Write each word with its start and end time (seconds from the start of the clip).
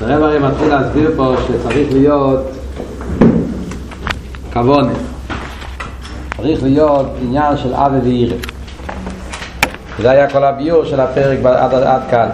הרב 0.00 0.22
הרי 0.22 0.38
מתחיל 0.38 0.68
להסביר 0.68 1.10
פה 1.16 1.34
שצריך 1.46 1.92
להיות 1.92 2.40
כבונה. 4.52 4.92
צריך 6.36 6.62
להיות 6.62 7.06
עניין 7.22 7.56
של 7.56 7.74
אבי 7.74 7.98
ואירה. 8.02 8.36
זה 9.98 10.10
היה 10.10 10.30
כל 10.30 10.44
הביור 10.44 10.84
של 10.84 11.00
הפרק 11.00 11.38
עד, 11.44 11.74
עד 11.74 12.00
כאן. 12.10 12.28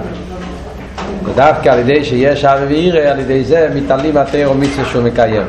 ודווקא 1.25 1.69
על 1.69 1.79
ידי 1.79 2.05
שיש 2.05 2.45
אבי 2.45 2.67
ואירה, 2.67 3.11
על 3.11 3.21
ידי 3.21 3.45
זה 3.45 3.69
מתעלים 3.75 4.17
התאו 4.17 4.55
מצווה 4.55 4.85
שהוא 4.85 5.03
מקיים. 5.03 5.47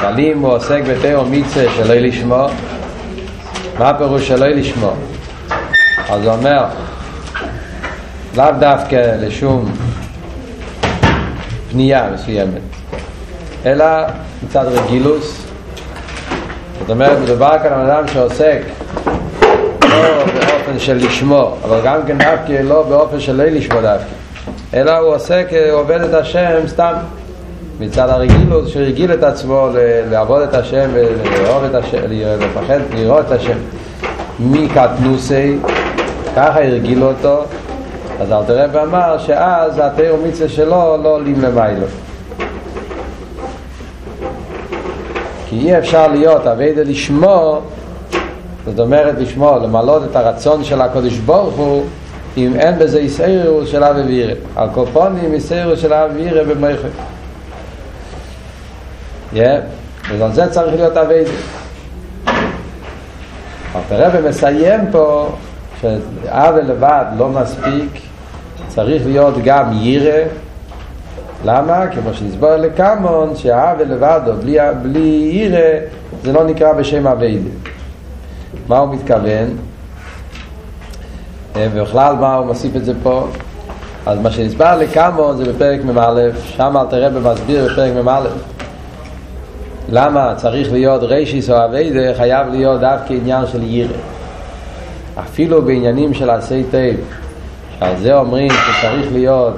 אבל 0.00 0.20
אם 0.20 0.38
הוא 0.38 0.52
עוסק 0.52 0.80
בתאו 0.90 1.24
מצווה 1.24 1.64
שלא 1.76 1.94
לשמו, 1.94 2.46
מה 3.78 3.88
הפירוש 3.88 4.28
שלא 4.28 4.46
לשמו? 4.46 4.92
אז 6.10 6.24
הוא 6.24 6.32
אומר, 6.32 6.64
לאו 8.36 8.46
דווקא 8.60 9.14
לשום 9.20 9.72
פנייה 11.70 12.08
מסוימת, 12.14 12.60
אלא 13.66 13.84
מצד 14.44 14.64
רגילוס. 14.64 15.46
זאת 16.80 16.90
אומרת, 16.90 17.18
מדובר 17.18 17.56
כאן 17.62 17.72
על 17.72 17.90
אדם 17.90 18.08
שעוסק 18.08 18.58
לא 19.82 20.24
באופן 20.24 20.78
של 20.78 20.96
לשמו, 20.96 21.56
אבל 21.64 21.80
גם 21.84 22.00
כן 22.06 22.18
דווקא 22.18 22.52
לא 22.52 22.82
באופן 22.82 23.20
של 23.20 23.36
לא 23.36 23.44
לשמו 23.44 23.80
דווקא, 23.80 24.04
אלא 24.74 24.98
הוא 24.98 25.14
עוסק, 25.14 25.46
הוא 25.72 25.80
עובד 25.80 26.00
את 26.00 26.14
השם 26.14 26.66
סתם. 26.66 26.92
מצד 27.80 28.08
הרגילות 28.08 28.68
שהרגיל 28.68 29.12
את 29.12 29.22
עצמו 29.22 29.68
לעבוד 30.10 30.42
את 30.42 30.54
השם 30.54 30.90
ולאהוב 30.92 31.64
את 31.64 31.74
השם, 31.74 31.98
לפחד, 32.40 32.78
לראות 32.94 33.26
את 33.26 33.32
השם 33.32 33.56
מקטנוסי, 34.40 35.56
ככה 36.36 36.64
הרגילו 36.64 37.06
אותו, 37.08 37.44
אז 38.20 38.32
אל 38.32 38.44
תראה 38.44 38.66
ואמר 38.72 39.18
שאז 39.18 39.78
התאיר 39.78 40.16
מצווה 40.26 40.48
שלו 40.48 40.96
לא 41.02 41.08
עולים 41.08 41.42
למיילו. 41.42 41.86
כי 45.48 45.58
אי 45.58 45.78
אפשר 45.78 46.08
להיות 46.08 46.46
אביידה 46.46 46.82
לשמו, 46.82 47.60
זאת 48.66 48.78
אומרת 48.80 49.14
לשמו, 49.18 49.58
למלות 49.62 50.02
את 50.10 50.16
הרצון 50.16 50.64
של 50.64 50.80
הקודש 50.80 51.16
ברוך 51.16 51.54
הוא, 51.54 51.84
אם 52.36 52.52
אין 52.58 52.78
בזה 52.78 52.98
איסאירוס 52.98 53.68
של 53.68 53.84
אבי 53.84 54.00
וירא. 54.00 54.34
על 54.56 54.68
כל 54.74 54.84
פונים 54.92 55.32
איסאירוס 55.32 55.80
של 55.80 55.92
אבי 55.92 56.22
וירא 56.22 56.42
במייכו. 56.42 56.88
Yeah. 59.34 59.38
ועל 60.18 60.32
זה 60.32 60.46
צריך 60.50 60.74
להיות 60.74 60.96
אביידה. 60.96 61.30
הרב 63.90 64.28
מסיים 64.28 64.80
פה 64.92 65.28
שעוול 65.80 66.62
לבד 66.62 67.04
לא 67.18 67.28
מספיק 67.28 68.09
צריך 68.74 69.02
להיות 69.06 69.34
גם 69.44 69.72
יירה 69.72 70.22
למה? 71.44 71.86
כמו 71.86 72.14
שנסבור 72.14 72.56
לקמון 72.56 73.36
שהעוול 73.36 73.88
לבד 73.88 74.20
או 74.26 74.32
בלי, 74.36 74.58
בלי 74.82 75.30
יירה 75.32 75.78
זה 76.22 76.32
לא 76.32 76.44
נקרא 76.44 76.72
בשם 76.72 77.06
אביידה 77.06 77.50
מה 78.68 78.78
הוא 78.78 78.94
מתכוון? 78.94 79.56
ובכלל 81.56 82.16
מה 82.16 82.34
הוא 82.34 82.46
מוסיף 82.46 82.76
את 82.76 82.84
זה 82.84 82.92
פה? 83.02 83.26
אז 84.06 84.18
מה 84.18 84.30
שנסבר 84.30 84.76
לקמון 84.76 85.36
זה 85.36 85.52
בפרק 85.52 85.84
מ"א 85.84 86.20
שם 86.56 86.76
אל 86.76 86.86
תראה 86.86 87.10
במסביר 87.10 87.68
בפרק 87.72 87.92
מ"א 88.04 88.20
למה 89.88 90.34
צריך 90.36 90.72
להיות 90.72 91.02
רישיס 91.02 91.50
או 91.50 91.64
אביידה 91.64 92.14
חייב 92.14 92.48
להיות 92.48 92.80
דווקא 92.80 93.12
עניין 93.12 93.46
של 93.46 93.62
יירה 93.62 93.98
אפילו 95.20 95.62
בעניינים 95.62 96.14
של 96.14 96.30
עשי 96.30 96.64
טייב 96.70 97.00
שעל 97.80 97.96
זה 97.96 98.14
אומרים 98.14 98.50
שצריך 98.50 99.12
להיות 99.12 99.54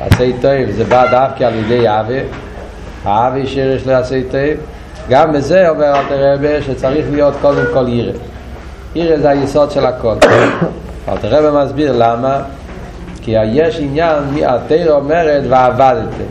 עשי 0.00 0.32
טייב 0.40 0.70
זה 0.70 0.84
בא 0.84 1.10
דווקא 1.10 1.44
על 1.44 1.54
ידי 1.54 1.88
אבי 1.88 2.20
האבי 3.04 3.46
שיש 3.46 3.86
לו 3.86 3.92
עשי 3.92 4.22
טייב 4.30 4.58
גם 5.08 5.32
בזה 5.32 5.68
אומר 5.68 5.98
אל 5.98 6.04
תרבה 6.08 6.62
שצריך 6.62 7.06
להיות 7.10 7.34
קודם 7.40 7.64
כל 7.72 7.88
יירה 7.88 8.12
יירה 8.94 9.18
זה 9.18 9.30
היסוד 9.30 9.70
של 9.70 9.86
הכל. 9.86 10.14
אל 11.08 11.16
תרבה 11.16 11.64
מסביר 11.64 11.92
למה 11.98 12.42
כי 13.22 13.34
יש 13.52 13.80
עניין 13.80 14.18
התיר 14.46 14.92
אומרת 14.92 15.42
ועבדתם 15.48 16.24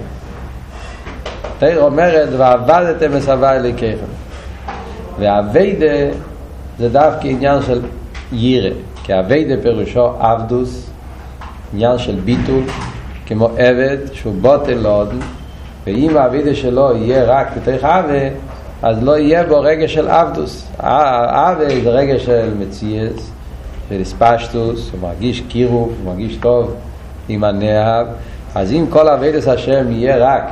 תיר 1.59 1.81
אומרת 1.81 2.29
ועבדתם 2.37 3.17
מסבה 3.17 3.55
אליכם 3.55 3.95
והווידה 5.19 6.15
זה 6.79 6.89
דווקא 6.89 7.27
עניין 7.27 7.61
של 7.61 7.81
יירה 8.31 8.69
כי 9.03 9.13
הווידה 9.13 9.61
פירושו 9.61 10.13
עבדוס 10.19 10.89
עניין 11.73 11.97
של 11.97 12.15
ביטול 12.15 12.63
כמו 13.25 13.49
עבד 13.57 13.97
שהוא 14.13 14.33
בוטל 14.41 14.73
לעוד 14.73 15.13
ואם 15.87 16.17
הווידה 16.17 16.55
שלו 16.55 16.95
יהיה 16.95 17.23
רק 17.23 17.47
בתוך 17.57 17.83
עבד 17.83 18.29
אז 18.81 19.03
לא 19.03 19.17
יהיה 19.17 19.43
בו 19.43 19.61
רגע 19.61 19.87
של 19.87 20.07
עבדוס 20.07 20.67
עבד 20.77 21.83
זה 21.83 21.89
רגע 21.89 22.19
של 22.19 22.53
מציאס 22.59 23.31
של 23.89 24.01
הספשטוס 24.01 24.91
הוא 24.91 25.01
מרגיש 25.01 25.41
קירוב, 25.47 25.93
הוא 26.03 26.13
מרגיש 26.13 26.35
טוב 26.35 26.75
עם 27.29 27.43
הנאהב 27.43 28.07
אז 28.55 28.71
אם 28.71 28.85
כל 28.89 29.09
הווידס 29.09 29.47
השם 29.47 29.91
יהיה 29.91 30.17
רק 30.17 30.43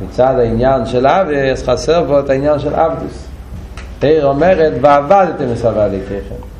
מצד 0.00 0.34
העניין 0.38 0.86
של 0.86 1.06
אבי, 1.06 1.50
אז 1.50 1.68
חסר 1.68 2.02
בו 2.02 2.18
את 2.18 2.30
העניין 2.30 2.58
של 2.58 2.74
אבדוס. 2.74 3.26
תיר 3.98 4.26
אומרת, 4.26 4.72
ועבדתם 4.80 5.52
מסבה 5.52 5.86
לקחם. 5.86 6.53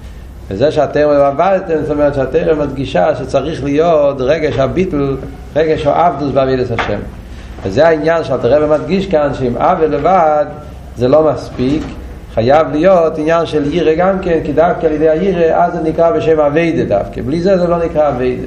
וזה 0.50 0.72
שהתיר 0.72 1.08
ועבדתם, 1.08 1.74
זאת 1.82 1.90
אומרת 1.90 2.14
שהתיר 2.14 2.56
מדגישה 2.56 3.14
שצריך 3.14 3.64
להיות 3.64 4.20
רגש 4.20 4.58
הביטל, 4.58 5.16
רגש 5.56 5.86
האבדוס 5.86 6.32
בעבידת 6.32 6.70
השם. 6.70 6.98
וזה 7.62 7.86
העניין 7.88 8.24
שהתיר 8.24 8.66
מדגיש 8.66 9.06
כאן, 9.06 9.34
שאם 9.34 9.56
אבי 9.56 9.88
לבד 9.88 10.44
זה 10.96 11.08
לא 11.08 11.30
מספיק, 11.32 11.82
חייב 12.34 12.66
להיות 12.72 13.18
עניין 13.18 13.46
של 13.46 13.72
יירה 13.72 13.94
גם 13.94 14.18
כן, 14.18 14.38
כי 14.44 14.52
דווקא 14.52 14.86
על 14.86 14.92
ידי 14.92 15.08
היירה, 15.08 15.64
אז 15.64 15.72
זה 15.72 15.80
נקרא 15.82 16.10
בשם 16.10 16.40
אביידה 16.40 16.98
דווקא. 16.98 17.20
בלי 17.22 17.40
זה 17.40 17.58
זה 17.58 17.66
לא 17.66 17.84
נקרא 17.84 18.08
אביידה. 18.08 18.46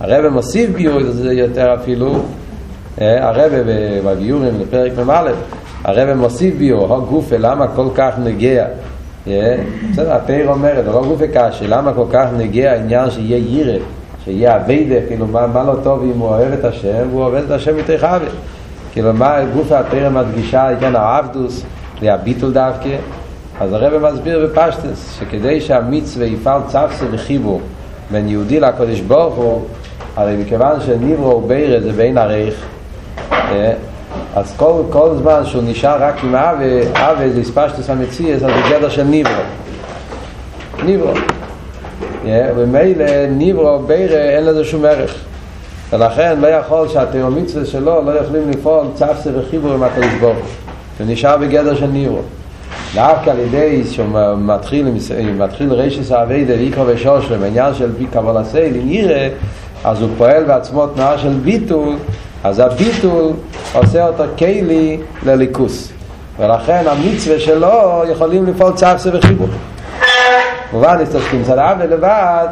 הרב 0.00 0.28
מוסיף 0.28 0.70
ביור 0.70 1.02
זה 1.02 1.32
יותר 1.32 1.74
אפילו, 1.74 2.22
הרבה 2.98 3.42
בגיורים 4.04 4.60
לפרק 4.60 4.92
מ"א 5.06 5.30
הרבה 5.84 6.14
מוסיף 6.14 6.54
ביו, 6.54 6.76
הו 6.76 7.06
גופה 7.06 7.36
למה 7.38 7.68
כל 7.68 7.86
כך 7.94 8.14
נגיע 8.18 8.64
בסדר, 9.26 10.12
התאיר 10.12 10.48
אומרת, 10.48 10.84
הו 10.86 11.04
גופה 11.04 11.26
קשה 11.26 11.66
למה 11.66 11.92
כל 11.92 12.04
כך 12.12 12.26
נגיע 12.36 12.72
העניין 12.72 13.10
שיהיה 13.10 13.36
יירה 13.36 13.78
שיהיה 14.24 14.56
אביידה, 14.56 15.06
כאילו 15.08 15.26
מה, 15.26 15.46
מה 15.46 15.62
לא 15.62 15.74
טוב 15.82 16.02
אם 16.02 16.18
הוא 16.18 16.28
אוהב 16.28 16.52
את 16.52 16.64
השם 16.64 17.06
והוא 17.10 17.22
אוהב 17.22 17.44
את 17.44 17.50
השם 17.50 17.76
מתוך 17.76 18.04
אבי 18.04 18.26
כאילו 18.92 19.12
מה 19.12 19.38
גופה 19.54 19.78
התאיר 19.78 20.10
מדגישה 20.10 20.68
עניין 20.68 20.96
העבדוס 20.96 21.62
זה 22.00 22.14
הביטול 22.14 22.52
דווקא? 22.52 22.96
אז 23.60 23.72
הרבה 23.72 24.12
מסביר 24.12 24.46
בפשטס 24.46 25.18
שכדי 25.18 25.60
שהמצווה 25.60 26.26
יפעל 26.26 26.60
צפסה 26.66 27.04
וחיבור 27.10 27.60
בין 28.10 28.28
יהודי 28.28 28.60
לקודש 28.60 29.00
ברוך 29.00 29.34
הוא 29.34 29.62
הרי 30.16 30.36
מכיוון 30.36 30.80
שניברו 30.80 31.40
בירה 31.40 31.80
זה 31.80 31.92
בין 31.92 32.18
עריך 32.18 32.66
אז 34.36 34.54
כל, 34.56 34.82
כל 34.90 35.10
זמן 35.18 35.40
שהוא 35.44 35.62
נשאר 35.66 36.02
רק 36.02 36.24
עם 36.24 36.34
אבי, 36.34 36.80
אבי 36.94 37.30
זה 37.30 37.40
הספשטוס 37.40 37.90
המציאס, 37.90 38.42
אז 38.42 38.50
זה 38.50 38.60
גדר 38.70 38.88
של 38.88 39.02
ניברו. 39.02 39.32
ניברו. 40.84 41.12
ומילא 42.26 43.26
ניברו, 43.30 43.78
בירה, 43.78 44.20
אין 44.20 44.44
לזה 44.44 44.64
שום 44.64 44.84
ערך. 44.84 45.14
ולכן 45.92 46.40
לא 46.40 46.46
יכול 46.46 46.88
שהתאומיצווה 46.88 47.64
שלו 47.64 48.02
לא 48.04 48.10
יכולים 48.10 48.50
לפעול 48.50 48.86
צפסה 48.94 49.30
וחיבור 49.34 49.72
עם 49.72 49.82
הקדוש 49.82 50.14
ברוך 50.20 50.36
הוא. 50.36 51.06
נשאר 51.06 51.36
בגדר 51.36 51.74
של 51.74 51.86
ניברו. 51.86 52.20
דווקא 52.94 53.30
על 53.30 53.38
ידי 53.38 53.84
שהוא 53.84 54.06
מתחיל, 55.38 55.72
רשס 55.72 56.12
האביידה 56.12 56.54
ויקרו 56.54 56.84
ושושם, 56.86 57.40
בעניין 57.40 57.74
של 57.74 57.86
בי 57.86 58.06
קבול 58.06 58.36
הסייל, 58.36 58.74
אם 58.76 58.88
יראה, 58.88 59.28
אז 59.84 60.02
הוא 60.02 60.10
פועל 60.18 60.44
בעצמו 60.44 60.86
תנועה 60.86 61.18
של 61.18 61.32
ביטול, 61.32 61.96
אז 62.44 62.58
הביטול 62.58 63.32
עושה 63.72 64.06
אותו 64.06 64.24
כלי 64.38 64.98
לליכוס. 65.22 65.92
ולכן 66.38 66.84
המצווה 66.86 67.38
שלו 67.40 68.02
יכולים 68.12 68.46
לפעול 68.46 68.72
צפסה 68.72 69.10
וחיבור 69.12 69.48
מובן, 70.72 70.98
הסתשקים 71.02 71.42
צד 71.44 71.58
אבי 71.58 71.86
לבד 71.86 72.46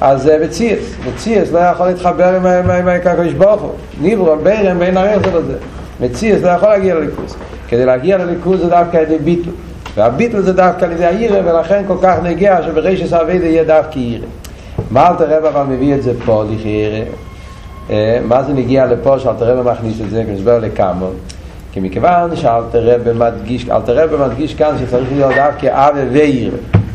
אז 0.00 0.22
זה 0.22 0.38
בציאס, 0.42 0.78
בציאס 1.06 1.52
לא 1.52 1.58
יכול 1.58 1.86
להתחבר 1.86 2.34
עם 2.78 2.88
הקדוש 2.88 3.32
ברוך 3.32 3.62
הוא. 3.62 3.72
ניברו, 4.00 4.36
בירם, 4.42 4.78
בין 4.78 4.96
הרח 4.96 5.22
זה 5.24 5.38
לזה 5.38 5.56
מציאס 6.00 6.42
לא 6.42 6.48
יכול 6.48 6.68
להגיע 6.68 6.94
לליכוס. 6.94 7.36
כדי 7.68 7.86
להגיע 7.86 8.18
לליכוס 8.18 8.60
זה 8.60 8.68
דווקא 8.68 8.96
על 8.96 9.02
ידי 9.02 9.18
ביטל 9.18 9.50
והביטל 9.96 10.40
זה 10.40 10.52
דווקא 10.52 10.84
על 10.84 10.92
ידי 10.92 11.04
העירה 11.04 11.38
ולכן 11.44 11.82
כל 11.86 11.96
כך 12.02 12.16
נגיע 12.22 12.62
שברגע 12.62 13.06
שהאביידה 13.06 13.46
יהיה 13.46 13.64
דווקא 13.64 13.98
עירה 13.98 14.26
מה 14.90 15.08
אל 15.08 15.14
תראה 15.14 15.38
אבל 15.38 15.62
מביא 15.62 15.94
את 15.94 16.02
זה 16.02 16.12
פה 16.24 16.44
לכעירה 16.50 17.04
מה 18.24 18.42
זה 18.42 18.52
נגיע 18.52 18.86
לפה 18.86 19.18
שאלתר 19.18 19.58
רבי 19.58 19.70
מכניס 19.70 20.00
את 20.00 20.10
זה 20.10 20.24
כמסבר 20.24 20.58
לכמה 20.58 21.06
כי 21.72 21.80
מכיוון 21.80 22.36
שאלתר 22.36 22.94
רבי 22.94 23.12
מדגיש 23.12 23.68
אלתר 23.70 24.04
רבי 24.04 24.16
מדגיש 24.16 24.54
כאן 24.54 24.76
שצריך 24.78 25.08
להיות 25.12 25.32
דווקא 25.34 25.88
אבי 25.88 26.00
ואיר 26.12 26.52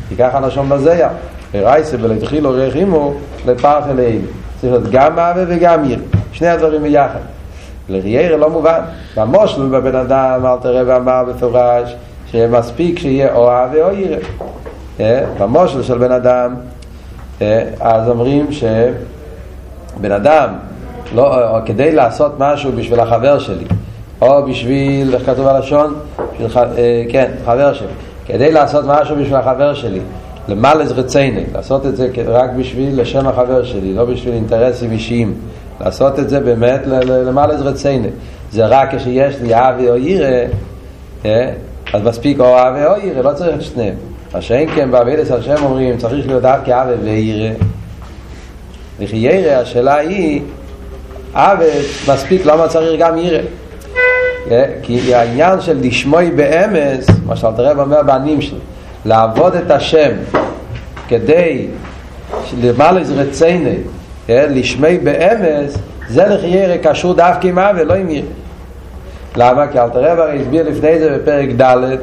כי 0.09 0.15
ככה 0.15 0.39
לשון 0.39 0.69
בזיה 0.69 1.09
ורייסה 1.53 1.97
ולהתחיל 2.01 2.45
עורך 2.45 2.75
אימו 2.75 3.13
לפרח 3.45 3.85
אליהם 3.89 4.21
צריך 4.61 4.73
להיות 4.73 4.91
גם 4.91 5.19
אבי 5.19 5.41
וגם 5.47 5.83
עיר 5.83 5.99
שני 6.31 6.47
הדברים 6.47 6.83
ביחד. 6.83 7.19
לריירה 7.89 8.37
לא 8.37 8.49
מובן. 8.49 8.79
במושל 9.17 9.67
בבן 9.67 9.95
אדם, 9.95 10.45
אל 10.45 10.57
תראה 10.61 10.81
ואמר 10.87 11.23
בפורש, 11.23 11.95
שמספיק 12.25 12.99
שיהיה 12.99 13.33
או 13.33 13.51
אהבה 13.51 13.83
או 13.83 13.91
ירא. 13.91 14.17
אה, 14.99 15.25
במושל 15.39 15.83
של 15.83 15.97
בן 15.97 16.11
אדם, 16.11 16.55
אה, 17.41 17.63
אז 17.79 18.09
אומרים 18.09 18.47
שבן 18.51 20.11
אדם, 20.11 20.49
לא, 21.15 21.49
או 21.49 21.65
כדי 21.65 21.91
לעשות 21.91 22.35
משהו 22.39 22.71
בשביל 22.71 22.99
החבר 22.99 23.39
שלי, 23.39 23.65
או 24.21 24.45
בשביל, 24.45 25.15
איך 25.15 25.25
כתוב 25.25 25.47
הלשון? 25.47 25.93
בשביל, 26.33 26.63
אה, 26.77 27.03
כן, 27.09 27.31
חבר 27.45 27.73
שלי. 27.73 27.87
כדי 28.25 28.51
לעשות 28.51 28.85
משהו 28.87 29.15
בשביל 29.15 29.35
החבר 29.35 29.73
שלי, 29.73 29.99
למלז 30.47 30.91
רצייני, 30.91 31.43
לעשות 31.53 31.85
את 31.85 31.95
זה 31.95 32.09
רק 32.27 32.49
בשביל 32.57 33.01
לשם 33.01 33.27
החבר 33.27 33.63
שלי, 33.63 33.93
לא 33.93 34.05
בשביל 34.05 34.33
אינטרסים 34.33 34.91
אישיים. 34.91 35.33
לעשות 35.81 36.19
את 36.19 36.29
זה 36.29 36.39
באמת 36.39 36.81
למלז 37.07 37.61
רצייני. 37.61 38.07
זה 38.51 38.65
רק 38.65 38.95
כשיש 38.95 39.35
לי 39.41 39.53
אבי 39.53 39.89
או 39.89 39.97
ירא, 39.97 40.27
אה, 41.25 41.51
אז 41.93 42.01
מספיק 42.03 42.39
או 42.39 42.57
אבי 42.57 42.85
או 42.85 43.07
ירא, 43.07 43.21
לא 43.21 43.33
צריך 43.33 43.55
את 43.55 43.61
שניהם. 43.61 43.95
מה 44.33 44.41
שאין 44.41 44.69
כן 44.75 44.91
בעבידת 44.91 45.31
השם 45.31 45.55
אומרים, 45.63 45.97
צריך 45.97 46.27
להיות 46.27 46.41
דווקא 46.41 46.83
אבי 46.83 46.93
וירא. 47.03 47.53
וכי 48.99 49.17
ירא, 49.17 49.51
השאלה 49.51 49.95
היא, 49.95 50.41
אבי 51.33 51.65
מספיק, 52.07 52.45
למה 52.45 52.67
צריך 52.67 52.99
גם 52.99 53.17
ירא? 53.17 53.41
כי 54.81 55.15
העניין 55.15 55.61
של 55.61 55.77
לשמוי 55.81 56.31
באמס, 56.31 57.07
מה 57.25 57.35
שאתה 57.35 57.51
תראה 57.57 57.71
אומר 57.71 58.03
בנים 58.03 58.41
שלו, 58.41 58.57
לעבוד 59.05 59.55
את 59.55 59.71
השם 59.71 60.11
כדי 61.07 61.67
למעלה 62.61 63.03
זה 63.03 63.13
רציני, 63.13 63.75
לשמי 64.29 64.97
באמס, 64.97 65.77
זה 66.09 66.25
לחיירה 66.27 66.77
קשור 66.77 67.13
דווקא 67.13 67.47
עם 67.47 67.59
אבי, 67.59 67.85
לא 67.85 67.93
עם 67.93 68.09
ירא. 68.09 68.25
למה? 69.35 69.67
כי 69.67 69.79
אלתר 69.79 69.99
רב 69.99 70.19
הרי 70.19 70.39
הסביר 70.41 70.69
לפני 70.69 70.99
זה 70.99 71.17
בפרק 71.17 71.49
ד' 71.61 71.95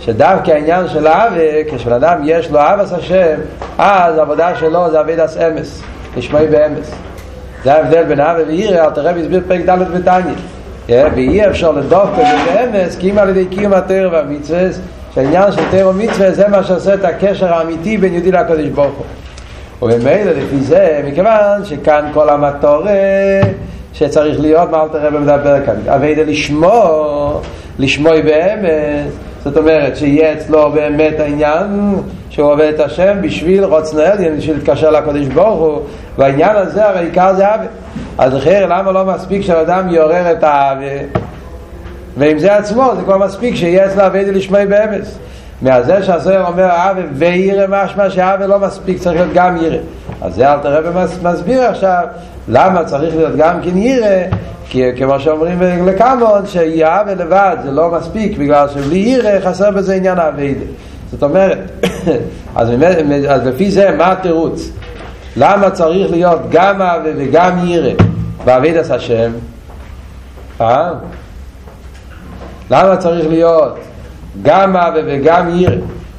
שדווקא 0.00 0.50
העניין 0.50 0.88
של 0.88 1.06
אבי, 1.06 1.64
כשבן 1.70 1.92
אדם 1.92 2.20
יש 2.24 2.50
לו 2.50 2.60
אבס 2.60 2.92
השם, 2.92 3.34
אז 3.78 4.18
העבודה 4.18 4.56
שלו 4.56 4.90
זה 4.90 5.00
אבידס 5.00 5.36
אמס, 5.36 5.82
לשמי 6.16 6.46
באמס. 6.46 6.92
זה 7.64 7.74
ההבדל 7.74 8.04
בין 8.04 8.20
אבי 8.20 8.42
וירא, 8.42 8.84
אלתר 8.84 9.00
רב 9.00 9.16
הסביר 9.16 9.40
בפרק 9.40 9.60
ד' 9.60 9.92
בתניא. 9.94 10.34
ואי 10.88 11.46
אפשר 11.46 11.72
לדוף 11.72 12.08
כזה 12.12 12.36
באמס 12.46 12.96
כי 12.96 13.10
אם 13.10 13.18
על 13.18 13.28
ידי 13.28 13.46
קיום 13.46 13.72
התאר 13.72 14.08
והמצווה 14.12 14.60
שהעניין 15.14 15.52
של 15.52 15.60
תאר 15.70 15.88
ומצווה 15.88 16.30
זה 16.30 16.48
מה 16.48 16.64
שעושה 16.64 16.94
את 16.94 17.04
הקשר 17.04 17.54
האמיתי 17.54 17.96
בין 17.96 18.14
יהודי 18.14 18.32
לקדוש 18.32 18.68
ברוך 18.68 18.94
הוא 18.96 19.92
ובמילא 19.92 20.30
לפי 20.30 20.60
זה 20.60 21.00
מכיוון 21.04 21.64
שכאן 21.64 22.10
כל 22.14 22.28
המטור 22.28 22.86
שצריך 23.92 24.40
להיות 24.40 24.70
מה 24.70 24.82
אל 24.82 24.88
תראה 24.88 25.10
במדבר 25.10 25.66
כאן 25.66 25.74
אבל 25.88 26.08
לשמוע 26.26 27.40
לשמוע 27.78 28.12
באמס 28.20 29.12
זאת 29.44 29.56
אומרת 29.56 29.96
שיהיה 29.96 30.32
אצלו 30.32 30.70
באמת 30.70 31.20
העניין 31.20 31.94
שהוא 32.30 32.52
עובד 32.52 32.72
את 32.74 32.80
השם 32.80 33.16
בשביל 33.20 33.64
רוצנו 33.64 34.00
עליין, 34.00 34.36
בשביל 34.36 34.56
להתקשר 34.56 34.90
לקדוש 34.90 35.26
ברוך 35.26 35.60
הוא 35.60 35.80
והעניין 36.18 36.56
הזה 36.56 36.88
הרי 36.88 37.04
עיקר 37.04 37.34
זה 37.34 37.54
אבי. 37.54 37.66
אז 38.18 38.36
אחר 38.36 38.66
למה 38.68 38.92
לא 38.92 39.04
מספיק 39.04 39.42
שהאדם 39.42 39.88
יעורר 39.88 40.32
את 40.32 40.42
האבי? 40.42 40.86
ועם 42.16 42.38
זה 42.38 42.56
עצמו 42.56 42.90
זה 42.96 43.02
כבר 43.02 43.18
מספיק 43.18 43.54
שיהיה 43.54 43.86
אצלו 43.86 44.06
אבי 44.06 44.24
לשמוע 44.24 44.64
באמס. 44.64 45.18
מהזה 45.62 46.02
שהסויר 46.02 46.46
אומר 46.46 46.68
אבי 46.70 47.02
וירא 47.12 47.66
משמע 47.68 48.10
שאבי 48.10 48.46
לא 48.46 48.58
מספיק 48.58 48.98
צריך 48.98 49.16
להיות 49.16 49.32
גם 49.34 49.56
ירא. 49.56 49.76
אז 50.22 50.34
זה 50.34 50.52
אל 50.52 50.58
תראה 50.58 50.80
ומסביר 51.22 51.62
עכשיו 51.62 52.04
למה 52.48 52.84
צריך 52.84 53.16
להיות 53.16 53.36
גם 53.36 53.60
כן 53.62 53.78
ירא? 53.78 54.22
כי 54.68 54.82
כמו 54.96 55.20
שאומרים 55.20 55.86
לקמון 55.86 56.46
שיהיה 56.46 57.02
לבד 57.02 57.56
זה 57.62 57.70
לא 57.70 57.90
מספיק 57.90 58.38
בגלל 58.38 58.68
שבלי 58.68 58.98
ירא 58.98 59.40
חסר 59.40 59.70
בזה 59.70 59.94
עניין 59.94 60.18
האבי 60.18 60.54
זאת 61.10 61.22
אומרת 61.22 61.58
אז, 62.56 62.68
אז 63.28 63.46
לפי 63.46 63.70
זה 63.70 63.90
מה 63.98 64.12
התירוץ? 64.12 64.70
למה 65.36 65.70
צריך 65.70 66.10
להיות 66.10 66.40
גם 66.50 66.82
אבי 66.82 67.10
וגם 67.16 67.66
ירא? 67.66 67.92
בעבידת 68.44 68.90
השם. 68.90 69.32
אה? 70.60 70.92
למה 72.70 72.96
צריך 72.96 73.28
להיות 73.28 73.78
גם 74.42 74.76
אבי 74.76 75.00
וגם 75.06 75.56
ירא? 75.56 75.74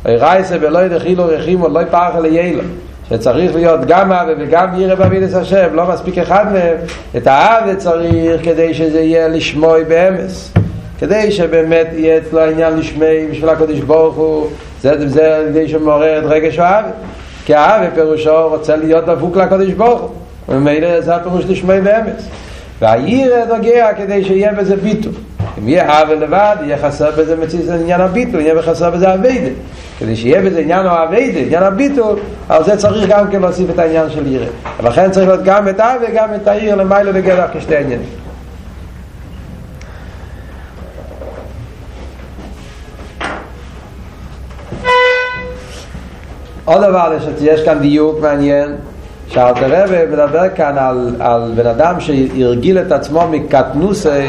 רייסה 0.05 0.55
ולא 0.61 0.79
ידחילו 0.79 1.25
רחימו 1.25 1.69
לא 1.69 1.81
יפרח 1.81 2.15
ליילו 2.15 2.61
שצריך 3.09 3.55
להיות 3.55 3.79
גם 3.87 4.11
אבי 4.11 4.31
וגם 4.39 4.67
ירא 4.77 4.95
בעבידת 4.95 5.33
השם 5.33 5.73
לא 5.73 5.85
מספיק 5.85 6.17
אחד 6.17 6.53
מהם 6.53 6.77
את 7.17 7.27
האבי 7.27 7.75
צריך 7.75 8.41
כדי 8.43 8.73
שזה 8.73 8.99
יהיה 9.01 9.27
לשמוי 9.27 9.83
באמס. 9.83 10.53
כדי 10.99 11.31
שבאמת 11.31 11.87
יהיה 11.93 12.17
אצלו 12.17 12.39
העניין 12.39 12.77
לשמי 12.77 13.27
בשביל 13.31 13.49
הקודש 13.49 13.79
ברוך 13.79 14.15
הוא 14.15 14.47
זה, 14.81 15.09
זה 15.09 15.45
כדי 15.49 15.67
שמעורר 15.67 16.19
את 16.19 16.23
רגש 16.25 16.59
האבי 16.59 16.89
כי 17.45 17.55
האבי 17.55 17.85
פירושו 17.95 18.49
רוצה 18.49 18.75
להיות 18.75 19.05
דפוק 19.05 19.37
לקודש 19.37 19.71
ברוך 19.71 20.01
הוא 20.01 20.09
וממילא 20.49 21.01
זה 21.01 21.15
הפירוש 21.15 21.45
לשמי 21.45 21.81
באמס. 21.81 22.29
והירא 22.81 23.45
נוגע 23.45 23.93
כדי 23.93 24.23
שיהיה 24.23 24.53
בזה 24.53 24.75
ביטול 24.75 25.13
אם 25.57 25.67
יהיה 25.67 26.01
אבי 26.01 26.15
לבד 26.15 26.55
יהיה 26.61 26.77
חסר 26.77 27.11
בזה 27.17 27.35
מציץ 27.35 27.69
עניין 27.69 28.01
הביטול 28.01 28.41
יהיה 28.41 28.61
חסר 28.61 28.89
בזה 28.89 29.13
אביידה 29.13 29.49
כדי 30.03 30.15
שיהיה 30.15 30.41
בזה 30.41 30.59
עניין 30.59 30.85
האביידה 30.85 31.39
עניין 31.39 31.63
הביטול 31.63 32.19
על 32.49 32.63
זה 32.63 32.77
צריך 32.77 33.09
גם 33.09 33.31
כן 33.31 33.41
להוסיף 33.41 33.69
את 33.69 33.79
העניין 33.79 34.09
של 34.09 34.27
ירא. 34.27 34.45
ולכן 34.79 35.11
צריך 35.11 35.27
להיות 35.27 35.43
גם 35.43 35.67
את 35.67 35.79
אבי 35.79 36.05
וגם 36.11 36.29
את 36.35 36.47
העיר 36.47 36.75
למעלה 36.75 37.11
לגדח 37.11 37.49
כשתי 37.53 37.77
עניינים. 37.77 38.07
עוד 46.65 46.83
דבר 46.83 47.17
שיש 47.39 47.65
כאן 47.65 47.79
דיוק 47.79 48.19
מעניין 48.21 48.75
שאלתר 49.27 49.83
רבי 49.83 49.97
מדבר 50.11 50.49
כאן 50.55 50.77
על, 50.77 51.15
על 51.19 51.51
בן 51.55 51.67
אדם 51.67 51.99
שהרגיל 51.99 52.79
את 52.79 52.91
עצמו 52.91 53.27
מקטנוסי 53.31 54.27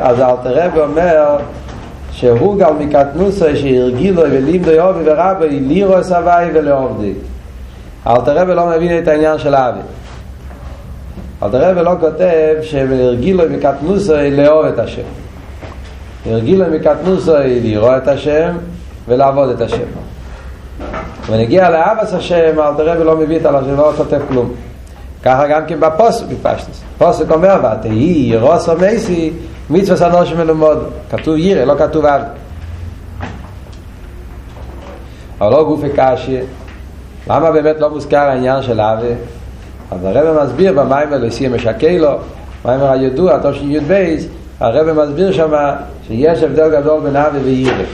אז 0.00 0.20
אלתר 0.20 0.64
רבי 0.64 0.80
אומר 0.80 1.36
שהוא 2.12 2.58
גם 2.58 2.78
מקטנוסי 2.78 3.56
שהרגיל 3.56 4.14
לו 4.14 4.22
ולימדו 4.22 4.70
יובי 4.70 5.00
ורבי 5.04 5.60
לירו 5.60 6.04
סבי 6.04 6.50
ולעובדי 6.54 7.12
אלתר 8.06 8.38
רבי 8.38 8.54
לא 8.54 8.66
מבין 8.66 8.98
את 8.98 9.08
העניין 9.08 9.38
של 9.38 9.54
אבי 9.54 9.80
אלתר 11.42 11.70
רבי 11.70 11.82
לא 11.82 11.92
כותב 12.00 12.54
שהרגיל 12.62 13.36
לו 13.36 13.50
מקטנוסי 13.50 14.30
לאהוב 14.30 14.66
את 14.66 14.78
השם 14.78 15.02
הרגיל 16.26 16.64
לו 16.64 16.70
מקטנוסי 16.70 17.60
לראות 17.62 18.02
את 18.02 18.08
השם 18.08 18.56
ולעבוד 19.08 19.50
את 19.50 19.60
השם 19.60 19.86
ונגיע 21.30 21.70
לאבס 21.70 22.14
השם, 22.14 22.60
אל 22.60 22.74
תראה 22.76 23.00
ולא 23.00 23.16
מביא 23.16 23.36
את 23.36 23.46
הלשון, 23.46 23.76
לא 23.76 23.92
כותב 23.96 24.20
כלום. 24.28 24.52
ככה 25.22 25.48
גם 25.48 25.66
כן 25.66 25.80
בפוסק 25.80 26.24
בפשטס. 26.26 26.82
פוסק 26.98 27.30
אומר, 27.30 27.56
ותהי 27.60 28.30
ירוס 28.32 28.68
ומייסי, 28.68 29.32
מצווה 29.72 29.96
סנוש 29.96 30.32
מלומוד. 30.32 30.78
כתוב 31.10 31.36
ירא, 31.36 31.64
לא 31.64 31.74
כתוב 31.78 32.06
אב. 32.06 32.22
אבל 35.40 35.50
לא 35.50 35.64
גופי 35.64 35.86
קשי. 35.96 36.38
למה 37.30 37.50
באמת 37.50 37.76
לא 37.80 37.90
מוזכר 37.90 38.16
העניין 38.16 38.62
של 38.62 38.80
אבי? 38.80 39.14
אז 39.90 40.04
הרב 40.04 40.44
מסביר 40.44 40.72
במים 40.72 41.12
אלוהיסי 41.12 41.48
משקי 41.48 41.98
לו, 41.98 42.10
מים 42.64 42.80
הידוע, 42.82 43.38
טוב 43.38 43.54
שי"ד 43.54 43.82
בייס, 43.82 44.26
הרב 44.60 44.92
מסביר 44.92 45.32
שם 45.32 45.52
שיש 46.06 46.42
הבדל 46.42 46.80
גדול 46.80 47.00
בין 47.00 47.16
אבי 47.16 47.38
וירא. 47.38 47.84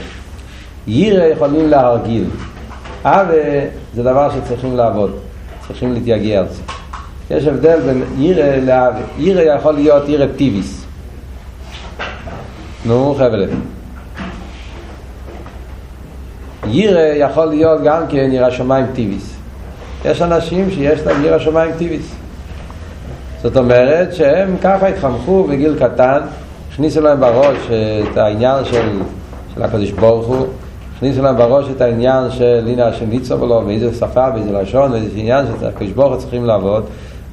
ירא 0.87 1.23
יכולים 1.23 1.69
להרגיל. 1.69 2.25
אבי 3.03 3.35
זה 3.95 4.03
דבר 4.03 4.29
שצריכים 4.29 4.77
לעבוד, 4.77 5.11
צריכים 5.67 5.93
להתייגע 5.93 6.39
על 6.39 6.45
זה. 6.47 6.61
יש 7.31 7.47
הבדל 7.47 7.79
בין 7.79 8.03
ירא 8.17 8.55
לאבי. 8.55 9.01
ירא 9.17 9.41
יכול 9.41 9.73
להיות 9.73 10.09
ירא 10.09 10.25
טיביס. 10.35 10.78
נו, 12.85 13.15
חבר'ה. 13.17 13.45
ירא 16.67 16.99
יכול 16.99 17.45
להיות 17.45 17.81
גם 17.83 18.03
כן 18.09 18.29
ירא 18.31 18.49
שמיים 18.49 18.85
טיביס. 18.93 19.35
יש 20.05 20.21
אנשים 20.21 20.71
שיש 20.71 20.99
להם 21.05 21.25
ירא 21.25 21.39
שמיים 21.39 21.71
טיביס. 21.77 22.15
זאת 23.43 23.57
אומרת 23.57 24.13
שהם 24.13 24.55
ככה 24.61 24.87
התחנכו 24.87 25.43
בגיל 25.43 25.75
קטן, 25.79 26.19
הכניסו 26.71 27.01
להם 27.01 27.19
בראש 27.19 27.57
את 28.11 28.17
העניין 28.17 28.65
של, 28.65 28.89
של 29.55 29.63
הקדוש 29.63 29.91
ברוך 29.91 30.27
הוא, 30.27 30.47
הכניסו 30.95 31.21
להם 31.21 31.37
בראש 31.37 31.65
את 31.75 31.81
העניין 31.81 32.31
של 32.31 32.65
הנה 32.67 32.87
השם 32.87 33.09
ניצוב 33.09 33.43
לו, 33.43 33.63
ואיזה 33.65 33.93
שפה 33.93 34.27
ואיזה 34.33 34.51
לשון 34.51 34.91
ואיזה 34.91 35.09
עניין 35.15 35.45
שהקדוש 35.61 35.91
ברוך 35.91 36.13
הוא 36.13 36.21
צריכים 36.21 36.45
לעבוד 36.45 36.83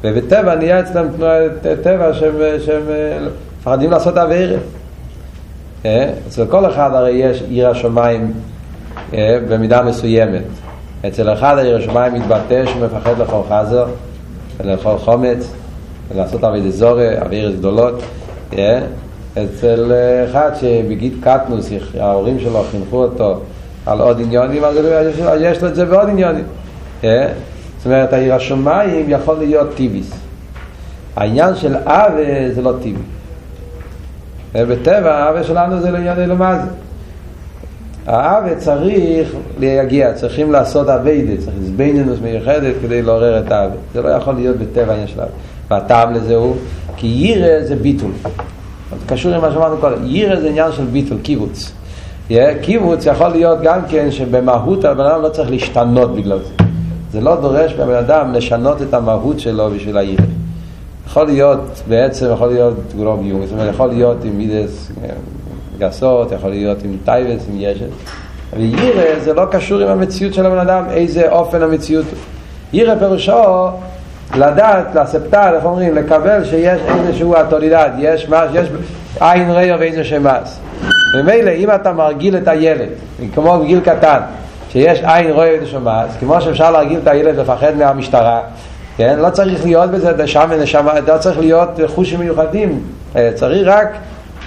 ובטבע 0.04 0.54
נהיה 0.54 0.80
אצלם 0.80 1.06
טבע 1.82 2.14
שהם, 2.14 2.34
שהם 2.66 2.82
מפחדים 3.60 3.90
לעשות 3.90 4.16
אווירה 4.16 4.58
אצל 6.28 6.46
כל 6.46 6.70
אחד 6.70 6.90
הרי 6.94 7.10
יש 7.10 7.42
עיר 7.48 7.68
השמיים 7.68 8.32
במידה 9.48 9.82
מסוימת 9.82 10.42
אצל 11.08 11.32
אחד 11.32 11.58
העיר 11.58 11.76
השמיים 11.76 12.14
מתבטא 12.14 12.66
שהוא 12.66 12.86
מפחד 12.86 13.18
לאכול 13.18 13.42
חזר 13.48 13.86
ולאכול 14.60 14.98
חומץ 14.98 15.52
לעשות 16.14 16.44
עבידת 16.44 16.72
זורה, 16.72 17.08
עבירת 17.20 17.58
גדולות. 17.58 18.02
אצל 19.32 19.92
אחד 20.30 20.50
שבגיל 20.60 21.14
קטנוס, 21.20 21.70
ההורים 22.00 22.40
שלו 22.40 22.64
חינכו 22.70 23.02
אותו 23.02 23.40
על 23.86 24.00
עוד 24.00 24.20
עניונים, 24.20 24.64
אז 24.64 24.76
יש 25.40 25.62
לו 25.62 25.68
את 25.68 25.74
זה 25.74 25.84
בעוד 25.84 26.08
עניונים. 26.08 26.44
זאת 27.00 27.86
אומרת, 27.86 28.12
העיר 28.12 28.34
השמיים 28.34 29.06
יכול 29.08 29.38
להיות 29.38 29.74
טיביס. 29.74 30.10
העניין 31.16 31.56
של 31.56 31.76
אבה 31.76 32.52
זה 32.54 32.62
לא 32.62 32.72
טיבי. 32.82 33.02
בטבע 34.64 35.14
האבה 35.14 35.44
שלנו 35.44 35.80
זה 35.80 35.90
מה 36.38 36.58
זה. 36.58 36.70
האבה 38.06 38.56
צריך 38.56 39.34
להגיע, 39.60 40.12
צריכים 40.12 40.52
לעשות 40.52 40.88
אביידה, 40.88 41.42
צריך 41.42 41.56
זבנינוס 41.62 42.18
מיוחדת 42.22 42.74
כדי 42.82 43.02
לעורר 43.02 43.38
את 43.38 43.52
האבה. 43.52 43.74
זה 43.94 44.02
לא 44.02 44.08
יכול 44.08 44.34
להיות 44.34 44.56
בטבע 44.56 44.90
העניין 44.90 45.08
של 45.08 45.20
האבה. 45.20 45.32
והטעם 45.70 46.14
לזה 46.14 46.34
הוא, 46.34 46.56
כי 46.96 47.06
יירא 47.06 47.64
זה 47.64 47.76
ביטול. 47.76 48.10
זה 48.90 49.06
קשור 49.06 49.34
עם 49.34 49.40
מה 49.40 49.52
שאמרנו 49.52 49.76
קודם. 49.76 50.06
יירא 50.06 50.40
זה 50.40 50.48
עניין 50.48 50.72
של 50.72 50.84
ביטול, 50.84 51.18
קיבוץ. 51.22 51.72
קיבוץ 52.60 53.06
יכול 53.06 53.28
להיות 53.28 53.58
גם 53.62 53.80
כן 53.88 54.10
שבמהות 54.10 54.84
הבן 54.84 55.04
אדם 55.04 55.22
לא 55.22 55.28
צריך 55.28 55.50
להשתנות 55.50 56.14
בגלל 56.14 56.38
זה. 56.38 56.64
זה 57.12 57.20
לא 57.20 57.40
דורש 57.40 57.74
מהבן 57.78 57.94
אדם 57.94 58.32
לשנות 58.32 58.82
את 58.82 58.94
המהות 58.94 59.40
שלו 59.40 59.70
בשביל 59.70 59.96
העיר. 59.96 60.18
יכול 61.06 61.26
להיות, 61.26 61.82
בעצם 61.88 62.26
יכול 62.32 62.48
להיות 62.48 62.74
גרוב 62.96 63.26
יום, 63.26 63.46
זאת 63.46 63.52
אומרת, 63.52 63.74
יכול 63.74 63.88
להיות 63.88 64.24
עם 64.24 64.38
מידס 64.38 64.92
גסות, 65.78 66.32
יכול 66.32 66.50
להיות 66.50 66.82
עם 66.84 66.96
טייבס, 67.04 67.46
עם 67.48 67.54
ישת. 67.58 67.86
אבל 68.52 68.60
ירא 68.60 69.20
זה 69.20 69.34
לא 69.34 69.44
קשור 69.50 69.80
עם 69.80 69.88
המציאות 69.88 70.34
של 70.34 70.46
הבן 70.46 70.58
אדם, 70.58 70.84
איזה 70.90 71.30
אופן 71.30 71.62
המציאות. 71.62 72.04
ירא 72.72 72.98
פירושו 72.98 73.68
לדעת, 74.34 74.94
לספטל, 74.94 75.52
איך 75.56 75.64
אומרים, 75.64 75.94
לקבל 75.94 76.44
שיש 76.44 76.80
איזשהו 76.88 77.36
התולידד, 77.36 77.90
יש 77.98 78.28
מה, 78.28 78.44
יש 78.54 78.68
עין 79.20 79.50
ראיו 79.50 79.76
ואיזה 79.80 80.04
שמאס. 80.04 80.60
ומילא, 81.14 81.50
אם 81.50 81.70
אתה 81.70 81.92
מרגיל 81.92 82.36
את 82.36 82.48
הילד, 82.48 82.88
כמו 83.34 83.58
בגיל 83.58 83.80
קטן, 83.80 84.18
שיש 84.68 85.00
עין 85.02 85.30
רואה 85.30 85.56
ונשמה, 85.60 86.02
אז 86.02 86.16
כמו 86.20 86.40
שאפשר 86.40 86.70
להרגיל 86.70 86.98
את 87.02 87.08
הילד 87.08 87.38
לפחד 87.38 87.76
מהמשטרה, 87.76 88.40
כן? 88.96 89.18
לא 89.18 89.30
צריך 89.30 89.64
להיות 89.64 89.90
בזה 89.90 90.12
נשמה 90.22 90.46
ונשמה, 90.50 91.00
לא 91.00 91.18
צריך 91.18 91.38
להיות 91.38 91.80
חושים 91.86 92.20
מיוחדים, 92.20 92.80
צריך 93.34 93.68
רק 93.68 93.88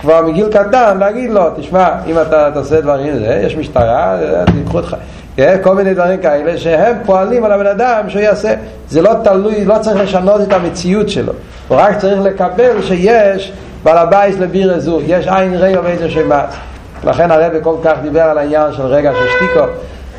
כבר 0.01 0.21
מגיל 0.21 0.47
קטן 0.51 0.97
להגיד 0.97 1.31
לו, 1.31 1.41
תשמע, 1.57 1.89
אם 2.07 2.15
אתה 2.21 2.51
תעשה 2.53 2.81
דברים, 2.81 3.19
זה, 3.19 3.41
יש 3.45 3.55
משטרה, 3.55 4.17
תיקחו 4.45 4.77
אותך, 4.77 4.95
כן? 5.35 5.57
כל 5.61 5.75
מיני 5.75 5.93
דברים 5.93 6.21
כאלה 6.21 6.57
שהם 6.57 6.95
פועלים 7.05 7.43
על 7.43 7.51
הבן 7.51 7.67
אדם 7.67 8.09
שהוא 8.09 8.21
יעשה, 8.21 8.53
זה 8.89 9.01
לא 9.01 9.13
תלוי, 9.23 9.65
לא 9.65 9.75
צריך 9.81 9.97
לשנות 9.97 10.41
את 10.41 10.53
המציאות 10.53 11.09
שלו, 11.09 11.33
הוא 11.67 11.77
רק 11.77 11.97
צריך 11.97 12.21
לקבל 12.21 12.81
שיש 12.81 13.51
בעל 13.83 13.97
הבית 13.97 14.39
לביר 14.39 14.73
הזו, 14.73 14.99
יש 15.07 15.27
עין 15.27 15.53
רגע 15.55 15.79
ואיזה 15.83 16.09
שמץ. 16.09 16.55
לכן 17.03 17.31
הרב 17.31 17.51
כל 17.63 17.75
כך 17.83 17.93
דיבר 18.01 18.21
על 18.21 18.37
העניין 18.37 18.73
של 18.73 18.85
רגע 18.85 19.11
של 19.11 19.27
שתיקו, 19.35 19.65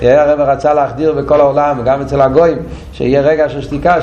הרב 0.03 0.41
רצה 0.41 0.75
להחדיר 0.75 1.13
בכל 1.13 1.41
העולם, 1.41 1.83
גם 1.85 2.01
אצל 2.01 2.21
הגויים, 2.21 2.59
שיהיה 2.93 3.21
רגע 3.21 3.49
של 3.49 3.61
שתיקה, 3.61 4.03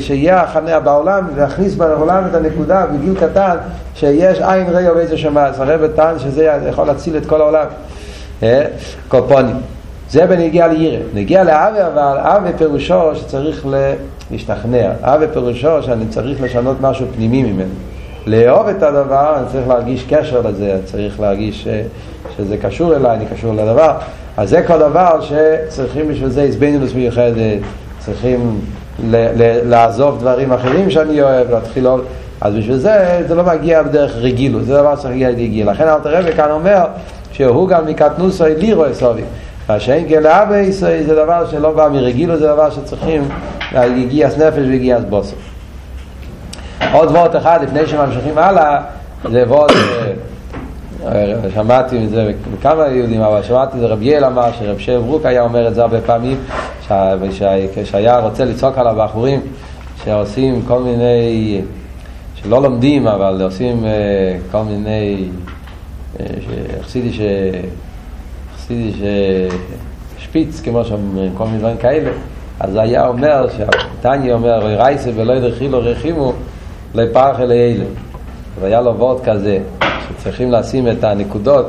שיהיה, 0.00 0.42
החניה 0.42 0.80
בעולם, 0.80 1.26
להכניס 1.36 1.74
בעולם 1.74 2.22
את 2.30 2.34
הנקודה 2.34 2.86
בגיל 2.86 3.14
קטן, 3.20 3.56
שיש 3.94 4.40
עין 4.40 4.66
רגע 4.68 4.92
ואיזה 4.96 5.16
שמץ. 5.16 5.60
הרב 5.60 5.86
טען 5.86 6.18
שזה 6.18 6.58
יכול 6.68 6.86
להציל 6.86 7.16
את 7.16 7.26
כל 7.26 7.40
העולם. 7.40 7.66
קופונים. 9.08 9.56
זה 10.10 10.26
בנגיע 10.26 10.66
לירא. 10.66 11.02
נגיע 11.14 11.44
לאווה, 11.44 11.86
אבל 11.86 12.18
אווה 12.18 12.50
פירושו 12.58 13.14
שצריך 13.14 13.66
להשתכנע. 14.30 14.90
אווה 15.02 15.28
פירושו 15.28 15.82
שאני 15.82 16.06
צריך 16.06 16.42
לשנות 16.42 16.76
משהו 16.80 17.06
פנימי 17.16 17.42
ממנו. 17.42 17.74
לאהוב 18.26 18.68
את 18.68 18.82
הדבר, 18.82 19.36
אני 19.36 19.46
צריך 19.52 19.68
להרגיש 19.68 20.04
קשר 20.10 20.40
לזה, 20.40 20.78
צריך 20.84 21.20
להרגיש 21.20 21.64
ש, 21.64 21.68
שזה 22.36 22.56
קשור 22.56 22.96
אליי, 22.96 23.16
אני 23.16 23.24
קשור 23.26 23.54
לדבר. 23.54 23.92
אז 24.40 24.50
זה 24.50 24.62
כל 24.66 24.78
דבר 24.78 25.20
שצריכים 25.20 26.08
בשביל 26.08 26.28
זה 26.28 26.42
הזבנינוס 26.42 26.94
מיוחדת, 26.94 27.60
צריכים 27.98 28.60
ל, 29.04 29.16
ל, 29.16 29.68
לעזוב 29.68 30.20
דברים 30.20 30.52
אחרים 30.52 30.90
שאני 30.90 31.22
אוהב, 31.22 31.50
להתחיל 31.50 31.86
עוד. 31.86 32.04
אז 32.40 32.54
בשביל 32.54 32.76
זה, 32.76 33.22
זה 33.28 33.34
לא 33.34 33.42
מגיע 33.44 33.82
בדרך 33.82 34.16
רגילות, 34.16 34.64
זה 34.64 34.74
דבר 34.74 34.96
שצריך 34.96 35.10
להגיע 35.10 35.30
לגיל. 35.30 35.70
לכן 35.70 35.88
אלתר 35.88 36.16
רבי 36.16 36.32
כאן 36.32 36.50
אומר 36.50 36.84
שהוא 37.32 37.68
גם 37.68 37.86
מקטנוסוי 37.86 38.54
לירו 38.54 38.90
אסובי. 38.90 39.22
מה 39.68 39.80
שאין 39.80 40.08
כן 40.08 40.22
לאבא 40.22 40.56
ישראל 40.56 41.02
זה 41.02 41.14
דבר 41.14 41.46
שלא 41.50 41.72
בא 41.72 41.88
מרגילו, 41.88 42.36
זה 42.36 42.46
דבר 42.46 42.70
שצריכים 42.70 43.28
להגיע 43.72 44.28
נפש 44.28 44.68
והגיע 44.68 44.98
בוסר. 45.08 45.36
עוד 46.92 47.10
וורט 47.10 47.36
אחד 47.36 47.58
לפני 47.62 47.86
שממשיכים 47.86 48.38
הלאה, 48.38 48.80
זה 49.30 49.44
וורט, 49.46 49.70
שמעתי 51.54 52.04
את 52.04 52.10
זה 52.10 52.32
מכמה 52.52 52.88
יהודים, 52.88 53.20
אבל 53.20 53.42
שמעתי 53.42 53.76
את 53.76 53.80
זה 53.80 53.86
רבי 53.86 54.04
יעל 54.04 54.24
אמר, 54.24 54.52
שרב 54.58 54.78
שב 54.78 55.02
רוק 55.06 55.26
היה 55.26 55.42
אומר 55.42 55.68
את 55.68 55.74
זה 55.74 55.82
הרבה 55.82 56.00
פעמים, 56.00 56.36
כשהיה 57.74 58.18
רוצה 58.18 58.44
לצעוק 58.44 58.78
על 58.78 58.86
הבחורים 58.86 59.40
שעושים 60.04 60.62
כל 60.66 60.78
מיני, 60.78 61.60
שלא 62.34 62.62
לומדים, 62.62 63.06
אבל 63.06 63.42
עושים 63.42 63.84
כל 64.50 64.62
מיני, 64.62 65.28
חסידי 66.82 67.12
ש... 67.12 67.20
ש... 68.68 68.72
שפיץ, 70.18 70.60
כמו 70.60 70.84
שאומרים, 70.84 71.32
כל 71.36 71.44
מיני 71.44 71.58
דברים 71.58 71.76
כאלה. 71.76 72.10
אז 72.60 72.76
היה 72.76 73.08
אומר, 73.08 73.46
שהטניה 73.56 74.34
אומר, 74.34 74.58
רייסה 74.58 75.10
ולא 75.16 75.32
ידחילו 75.32 75.78
רחימו 75.82 76.32
לפרח 76.94 77.40
אלי 77.40 77.54
אלה. 77.54 77.84
והיה 78.60 78.80
לו 78.80 78.94
וורד 78.96 79.24
כזה, 79.24 79.58
שצריכים 80.18 80.52
לשים 80.52 80.88
את 80.88 81.04
הנקודות 81.04 81.66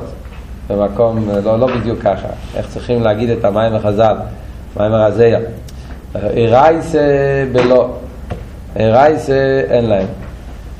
במקום, 0.67 1.29
לא, 1.43 1.60
לא 1.60 1.67
בדיוק 1.67 2.00
ככה, 2.00 2.27
איך 2.55 2.67
צריכים 2.69 3.03
להגיד 3.03 3.29
את 3.29 3.45
המים 3.45 3.75
החז"ל, 3.75 4.15
מים 4.77 4.93
הרזיה. 4.93 5.39
רייס 6.36 6.95
בלא, 7.51 7.89
רייס 8.75 9.29
אין 9.69 9.86
להם. 9.86 10.07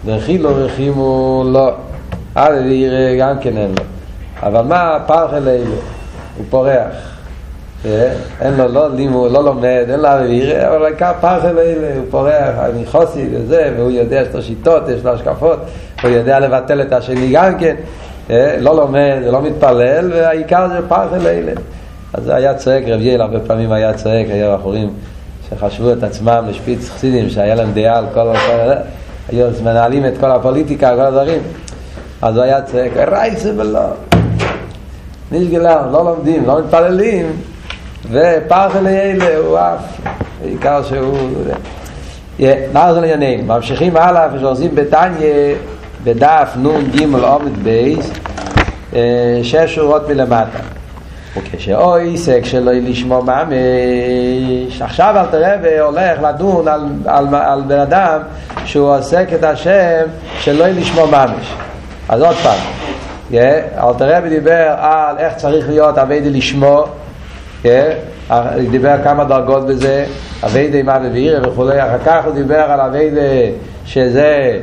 דרכילו 0.06 0.50
רחימו 0.56 1.44
לא, 1.48 1.72
יראה 2.66 3.16
גם 3.20 3.40
כן 3.40 3.58
אין 3.58 3.70
לו. 3.70 3.84
אבל 4.44 4.62
מה 4.62 4.98
פרח 5.08 5.34
אלי 5.34 5.50
אלה? 5.50 5.76
הוא 6.38 6.46
פורח. 6.50 7.11
אין 7.86 8.54
לו 8.58 8.68
לא 8.68 8.96
לימוד, 8.96 9.32
לא 9.32 9.44
לומד, 9.44 9.86
אין 9.90 10.00
לו 10.00 10.08
אוויר, 10.08 10.68
אבל 10.68 10.86
העיקר 10.86 11.12
פחד 11.22 11.58
אלה, 11.58 11.96
הוא 11.96 12.06
פורח, 12.10 12.56
אני 12.60 12.86
חוסי 12.86 13.28
וזה, 13.32 13.74
והוא 13.78 13.92
יודע 13.92 14.26
שיש 14.26 14.36
לו 14.36 14.42
שיטות, 14.42 14.90
יש 14.90 15.06
לו 15.06 15.12
השקפות, 15.12 15.60
הוא 16.02 16.12
יודע 16.12 16.40
לבטל 16.40 16.82
את 16.82 16.94
השני 16.94 17.32
גם 17.32 17.58
כן, 17.58 17.76
לא 18.60 18.76
לומד, 18.76 19.18
לא 19.32 19.42
מתפלל, 19.42 20.12
והעיקר 20.14 20.68
זה 20.70 20.88
פחד 20.88 21.26
אלה. 21.26 21.52
אז 22.14 22.24
זה 22.24 22.36
היה 22.36 22.54
צועק, 22.54 22.84
רב 22.88 23.02
יעל 23.02 23.22
הרבה 23.22 23.40
פעמים 23.40 23.72
היה 23.72 23.94
צועק, 23.94 24.28
היה 24.30 24.58
בחורים 24.58 24.94
שחשבו 25.50 25.92
את 25.92 26.04
עצמם 26.04 26.46
לשפיץ 26.50 26.90
חסידים, 26.90 27.30
שהיה 27.30 27.56
להם 27.56 27.72
דעה 27.74 27.98
על 27.98 28.06
כל 28.14 28.20
הדברים, 28.20 28.78
היו 29.30 29.48
מנהלים 29.64 30.06
את 30.06 30.14
כל 30.20 30.32
הפוליטיקה, 30.32 30.96
כל 30.96 31.02
הדברים, 31.02 31.42
אז 32.22 32.36
הוא 32.36 32.44
היה 32.44 32.62
צועק, 32.62 32.92
רייסה 32.98 33.50
ולא. 33.58 33.80
נשגלה, 35.32 35.88
לא 35.92 36.06
לומדים, 36.06 36.46
לא 36.46 36.60
מתפללים, 36.60 37.26
ופרחל 38.10 38.88
אלה 38.88 39.38
הוא 39.38 39.58
אף, 39.58 40.00
בעיקר 40.42 40.84
שהוא... 40.84 41.18
מה 42.74 42.94
זה 42.94 43.02
לענייננו? 43.02 43.44
ממשיכים 43.56 43.98
הלאה, 43.98 44.28
ושעושים 44.34 44.76
בתניא, 44.76 45.56
בדף 46.04 46.56
גימל 46.92 47.24
עומד 47.24 47.58
בייס, 47.64 48.12
שש 49.44 49.76
שורות 49.76 50.10
מלמטה. 50.10 50.60
וכשאוי 51.38 52.14
עסק 52.14 52.42
שלא 52.44 52.72
לשמוע 52.72 53.22
ממש, 53.24 54.82
עכשיו 54.82 55.16
אל 55.18 55.26
תראה 55.26 55.56
והולך 55.62 56.22
לדון 56.22 56.68
על, 56.68 56.82
על, 57.06 57.36
על 57.36 57.62
בן 57.68 57.80
אדם 57.80 58.20
שהוא 58.66 58.96
עוסק 58.98 59.28
את 59.34 59.44
השם 59.44 60.04
שלא 60.40 60.68
לשמוע 60.68 61.06
ממש. 61.06 61.54
אז 62.10 62.22
עוד 62.22 62.36
פעם, 62.36 62.60
אל 63.34 63.94
תראה 63.98 64.20
ודיבר 64.24 64.76
על 64.78 65.18
איך 65.18 65.34
צריך 65.36 65.70
להיות 65.70 65.98
אבי 65.98 66.22
לשמוע 66.24 66.86
דיבר 68.72 68.96
כמה 69.04 69.24
דרגות 69.24 69.68
בזה, 69.68 70.06
אביידי 70.44 70.82
מה 70.82 71.00
ואירא 71.14 71.48
וכולי, 71.48 71.84
אחר 71.84 71.98
כך 72.06 72.26
הוא 72.26 72.34
דיבר 72.34 72.60
על 72.60 72.80
אביידי 72.80 73.52
שזה 73.86 74.60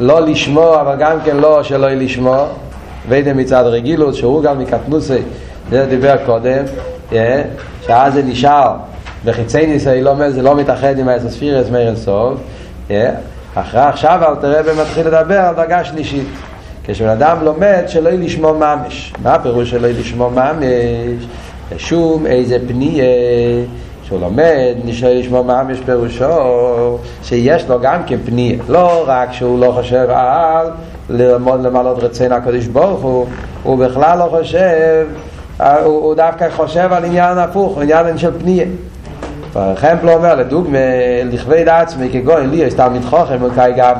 לא 0.00 0.20
לשמוע, 0.20 0.80
אבל 0.80 0.96
גם 0.98 1.18
כן 1.24 1.36
לא 1.36 1.62
שלא 1.62 1.86
יהיה 1.86 1.96
לשמוע, 1.96 2.46
אביידי 3.06 3.32
מצד 3.32 3.62
רגילות, 3.66 4.14
שהוא 4.14 4.42
גם 4.42 4.58
מקטנוסי, 4.58 5.18
זה 5.70 5.86
דיבר 5.86 6.16
קודם, 6.26 6.64
שאז 7.86 8.14
זה 8.14 8.22
נשאר. 8.22 8.72
בחיצי 9.24 9.66
ניסי, 9.66 10.02
לא, 10.02 10.30
זה 10.30 10.42
לא 10.42 10.56
מתאחד 10.56 10.98
עם 10.98 11.08
האסספירס 11.08 11.70
מאיר 11.70 11.86
אינסוף, 11.88 12.40
אחרי 13.54 13.80
עכשיו 13.80 14.20
אל 14.28 14.34
תראה 14.34 14.60
ומתחיל 14.64 15.06
לדבר 15.06 15.40
על 15.40 15.54
דרגה 15.54 15.84
שלישית. 15.84 16.26
כשבן 16.84 17.08
אדם 17.08 17.36
לומד 17.42 17.82
שלא 17.86 18.08
יהיה 18.08 18.20
לשמוע 18.20 18.52
ממש. 18.52 19.12
מה 19.22 19.34
הפירוש 19.34 19.70
שלא 19.70 19.86
יהיה 19.86 20.00
לשמוע 20.00 20.30
ממש? 20.30 21.24
שום 21.76 22.26
איזה 22.26 22.58
פניה 22.68 23.04
כשהוא 24.06 24.20
לומד, 24.20 24.74
נשאר 24.84 25.18
לשמוע 25.18 25.42
ממש 25.42 25.78
פירושו 25.84 26.98
שיש 27.22 27.68
לו 27.68 27.80
גם 27.80 28.02
כן 28.06 28.16
פנייה. 28.24 28.58
לא 28.68 29.04
רק 29.06 29.32
שהוא 29.32 29.60
לא 29.60 29.72
חושב 29.72 30.06
על 30.10 30.66
ללמוד 31.10 31.62
למעלות 31.62 32.02
רצון 32.02 32.32
הקדוש 32.32 32.66
ברוך 32.66 33.02
הוא, 33.02 33.26
הוא 33.62 33.78
בכלל 33.78 34.18
לא 34.18 34.24
חושב, 34.24 35.06
הוא, 35.58 35.66
הוא 35.84 36.14
דווקא 36.14 36.50
חושב 36.50 36.92
על 36.92 37.04
עניין 37.04 37.38
הפוך, 37.38 37.78
עניין 37.82 38.18
של 38.18 38.30
פנייה. 38.40 38.66
חמפל 39.52 40.08
אומר, 40.08 40.34
לדוגמה, 40.34 40.78
לכבד 41.24 41.68
עצמי 41.68 42.08
כגוי 42.12 42.46
לי, 42.46 42.70
סתם 42.70 42.94
מתחוכם, 42.94 43.38
גם 43.76 43.94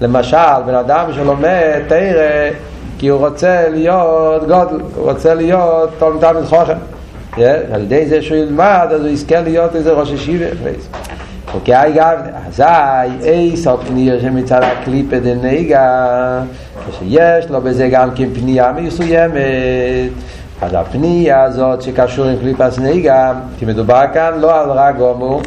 למשל, 0.00 0.62
בן 0.66 0.74
אדם 0.74 1.06
שלומד 1.12 1.80
תרא 1.88 2.50
כי 2.98 3.08
הוא 3.08 3.26
רוצה 3.26 3.68
להיות 3.68 4.42
גודל, 4.42 4.80
הוא 4.96 5.10
רוצה 5.10 5.34
להיות 5.34 5.90
תלמיד 5.98 6.44
חוכם. 6.44 6.95
על 7.44 7.82
ידי 7.82 8.06
זה 8.06 8.22
שהוא 8.22 8.38
ילמד, 8.38 8.88
אז 8.90 9.00
הוא 9.00 9.08
יזכה 9.08 9.40
להיות 9.40 9.76
איזה 9.76 9.92
ראש 9.92 10.10
ישיבה. 10.10 10.46
אוקיי, 11.54 11.92
גם, 11.96 12.14
אזי 12.48 12.62
אייס 13.24 13.66
על 13.66 13.76
פניה 13.86 14.20
שמצד 14.20 14.60
הקליפה 14.62 15.18
דנגה, 15.18 16.42
כשיש 16.90 17.50
לו 17.50 17.60
בזה 17.60 17.88
גם 17.88 18.10
כן 18.14 18.34
פנייה 18.34 18.72
מסוימת, 18.72 19.32
אז 20.62 20.72
הפנייה 20.74 21.42
הזאת 21.42 21.82
שקשור 21.82 22.26
עם 22.26 22.36
קליפס 22.38 22.78
נגה, 22.78 23.32
כי 23.58 23.64
מדובר 23.64 24.02
כאן 24.14 24.32
לא 24.40 24.60
על 24.60 24.70
רק 24.70 24.96
גומו, 24.96 25.40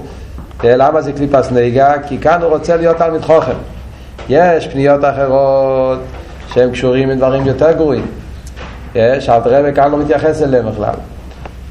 למה 0.64 1.02
זה 1.02 1.14
קליפס 1.14 1.52
נגה? 1.52 1.94
כי 2.08 2.18
כאן 2.18 2.42
הוא 2.42 2.50
רוצה 2.50 2.78
להיות 2.78 2.98
תלמיד 2.98 3.22
חוכם. 3.22 3.58
יש 4.30 4.68
פניות 4.68 5.04
אחרות 5.04 6.00
שהם 6.54 6.72
קשורים 6.72 7.14
דברים 7.14 7.46
יותר 7.46 7.72
גרועים. 7.72 8.06
יש, 8.96 9.30
אלתר 9.30 9.60
רבי 9.60 9.74
כאן 9.74 9.92
לא 9.92 9.98
מתייחס 9.98 10.42
אליהם 10.42 10.72
בכלל. 10.72 10.94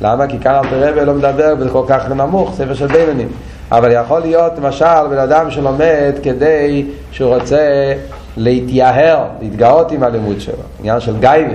למה? 0.01 0.27
כי 0.27 0.37
אלתר 0.37 0.89
רבי 0.91 1.05
לא 1.05 1.15
מדבר 1.15 1.55
בזה 1.55 1.71
כל 1.71 1.85
כך 1.89 2.09
נמוך, 2.09 2.55
ספר 2.55 2.75
של 2.75 2.87
בינונים. 2.87 3.29
אבל 3.73 3.93
יכול 3.93 4.21
להיות 4.21 4.53
למשל 4.59 5.07
בן 5.11 5.19
אדם 5.19 5.51
שלומד 5.51 6.13
כדי 6.23 6.87
שהוא 7.11 7.35
רוצה 7.35 7.93
להתייהר, 8.37 9.25
להתגאות 9.41 9.93
עם 9.93 10.03
הלימוד 10.03 10.41
שלו, 10.41 10.55
עניין 10.81 11.01
של 11.01 11.19
גייבי. 11.21 11.55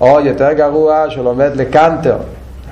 או 0.00 0.20
יותר 0.20 0.52
גרוע, 0.52 1.04
שהוא 1.08 1.24
לומד 1.24 1.50
לקנטר. 1.54 2.16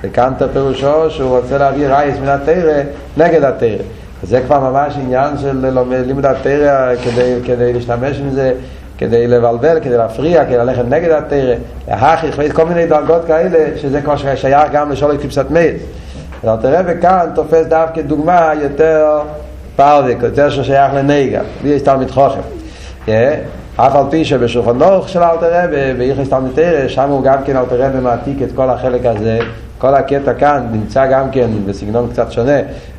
לקנטר 0.03 0.47
פירושו 0.53 1.09
שהוא 1.09 1.37
רוצה 1.37 1.57
להביא 1.57 1.87
רייס 1.87 2.17
מן 2.19 2.27
התרא 2.27 2.81
נגד 3.17 3.43
התרא. 3.43 3.83
זה 4.23 4.41
כבר 4.41 4.59
ממש 4.59 4.93
עניין 4.97 5.37
של 5.37 5.65
לימוד 6.07 6.25
התרא 6.25 6.95
כדי, 7.03 7.35
כדי 7.45 7.73
להשתמש 7.73 8.19
עם 8.19 8.29
זה 8.29 8.53
כדי 8.97 9.27
לבלבל, 9.27 9.79
כדי 9.79 9.97
להפריע, 9.97 10.45
כדי 10.45 10.57
ללכת 10.57 10.83
נגד 10.89 11.11
התרא, 11.11 11.55
להכריח, 11.87 12.51
כל 12.53 12.65
מיני 12.65 12.85
דרגות 12.85 13.25
כאלה, 13.27 13.77
שזה 13.77 14.01
כבר 14.01 14.15
שייך 14.35 14.71
גם 14.71 14.91
לשאול 14.91 15.17
טיפסת 15.17 15.45
מייס. 15.49 15.81
אבל 16.43 16.55
תראה 16.61 16.81
וכאן 16.85 17.29
תופס 17.35 17.65
דווקא 17.65 18.01
דוגמה 18.01 18.51
יותר 18.61 19.21
פרדיק, 19.75 20.17
יותר 20.23 20.49
ששייך 20.49 20.93
לנגע, 20.93 21.41
בלי 21.61 21.79
סתם 21.79 21.99
מתחוכם. 21.99 22.41
אף 23.75 23.95
על 23.95 24.03
פי 24.09 24.25
שבשולחן 24.25 24.79
של 25.07 25.23
אלתר 25.23 25.63
רבי, 25.63 25.93
ביחס 25.97 26.29
תלמיד 26.29 26.51
תרא, 26.55 26.87
שם 26.87 27.09
הוא 27.09 27.23
גם 27.23 27.37
כן 27.45 27.57
אלתר 27.57 27.81
רבי 27.81 27.99
מעתיק 27.99 28.41
את 28.41 28.51
כל 28.55 28.69
החלק 28.69 29.05
הזה, 29.05 29.39
כל 29.77 29.95
הקטע 29.95 30.33
כאן 30.33 30.67
נמצא 30.71 31.07
גם 31.07 31.31
כן 31.31 31.47
בסגנון 31.65 32.09
קצת 32.11 32.31
שונה 32.31 32.57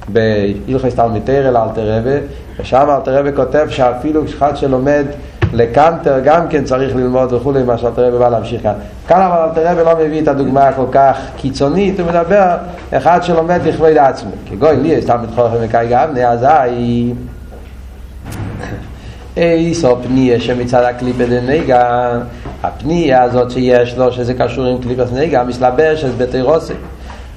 בהלכס 0.09 0.95
תלמיד 0.95 1.23
תרא 1.25 1.51
לאלתר 1.51 1.99
רבי, 1.99 2.17
ושם 2.61 2.87
אלתר 2.91 3.19
רבי 3.19 3.31
כותב 3.37 3.67
שאפילו 3.69 4.25
אחד 4.25 4.57
שלומד 4.57 5.05
לקנטר 5.53 6.21
גם 6.25 6.49
כן 6.49 6.65
צריך 6.65 6.97
ללמוד 6.97 7.33
וכולי, 7.33 7.63
מה 7.63 7.79
שאלתר 7.79 8.09
רבי 8.09 8.19
בא 8.19 8.29
להמשיך 8.29 8.63
כאן. 8.63 8.73
כאן 9.09 9.21
אבל 9.21 9.39
אלתר 9.49 9.73
רבי 9.73 9.85
לא 9.85 10.07
מביא 10.07 10.23
את 10.23 10.29
הדוגמה 10.29 10.69
הכל 10.69 10.87
כך 10.93 11.19
קיצונית, 11.37 12.01
הוא 12.01 12.09
מדבר 12.09 12.57
אחד 12.93 13.23
שלומד 13.23 13.61
לכבוד 13.65 13.97
עצמו. 13.97 14.31
כגוי 14.51 14.77
לי, 14.77 15.03
סתם 15.03 15.19
מתחוכם 15.23 15.57
וקאי 15.61 15.87
גבנה, 15.87 16.29
אזי 16.29 17.13
איסו 19.37 19.97
פניה 20.03 20.41
שמצד 20.41 20.83
הקליפה 20.83 21.25
דנגה, 21.25 22.11
הפניה 22.62 23.23
הזאת 23.23 23.51
שיש 23.51 23.99
לו, 23.99 24.12
שזה 24.12 24.35
קשור 24.35 24.64
עם 24.64 24.79
קליפת 24.79 25.12
נגה, 25.12 25.45
מתלבשת 25.45 26.11
בתירוסי. 26.18 26.75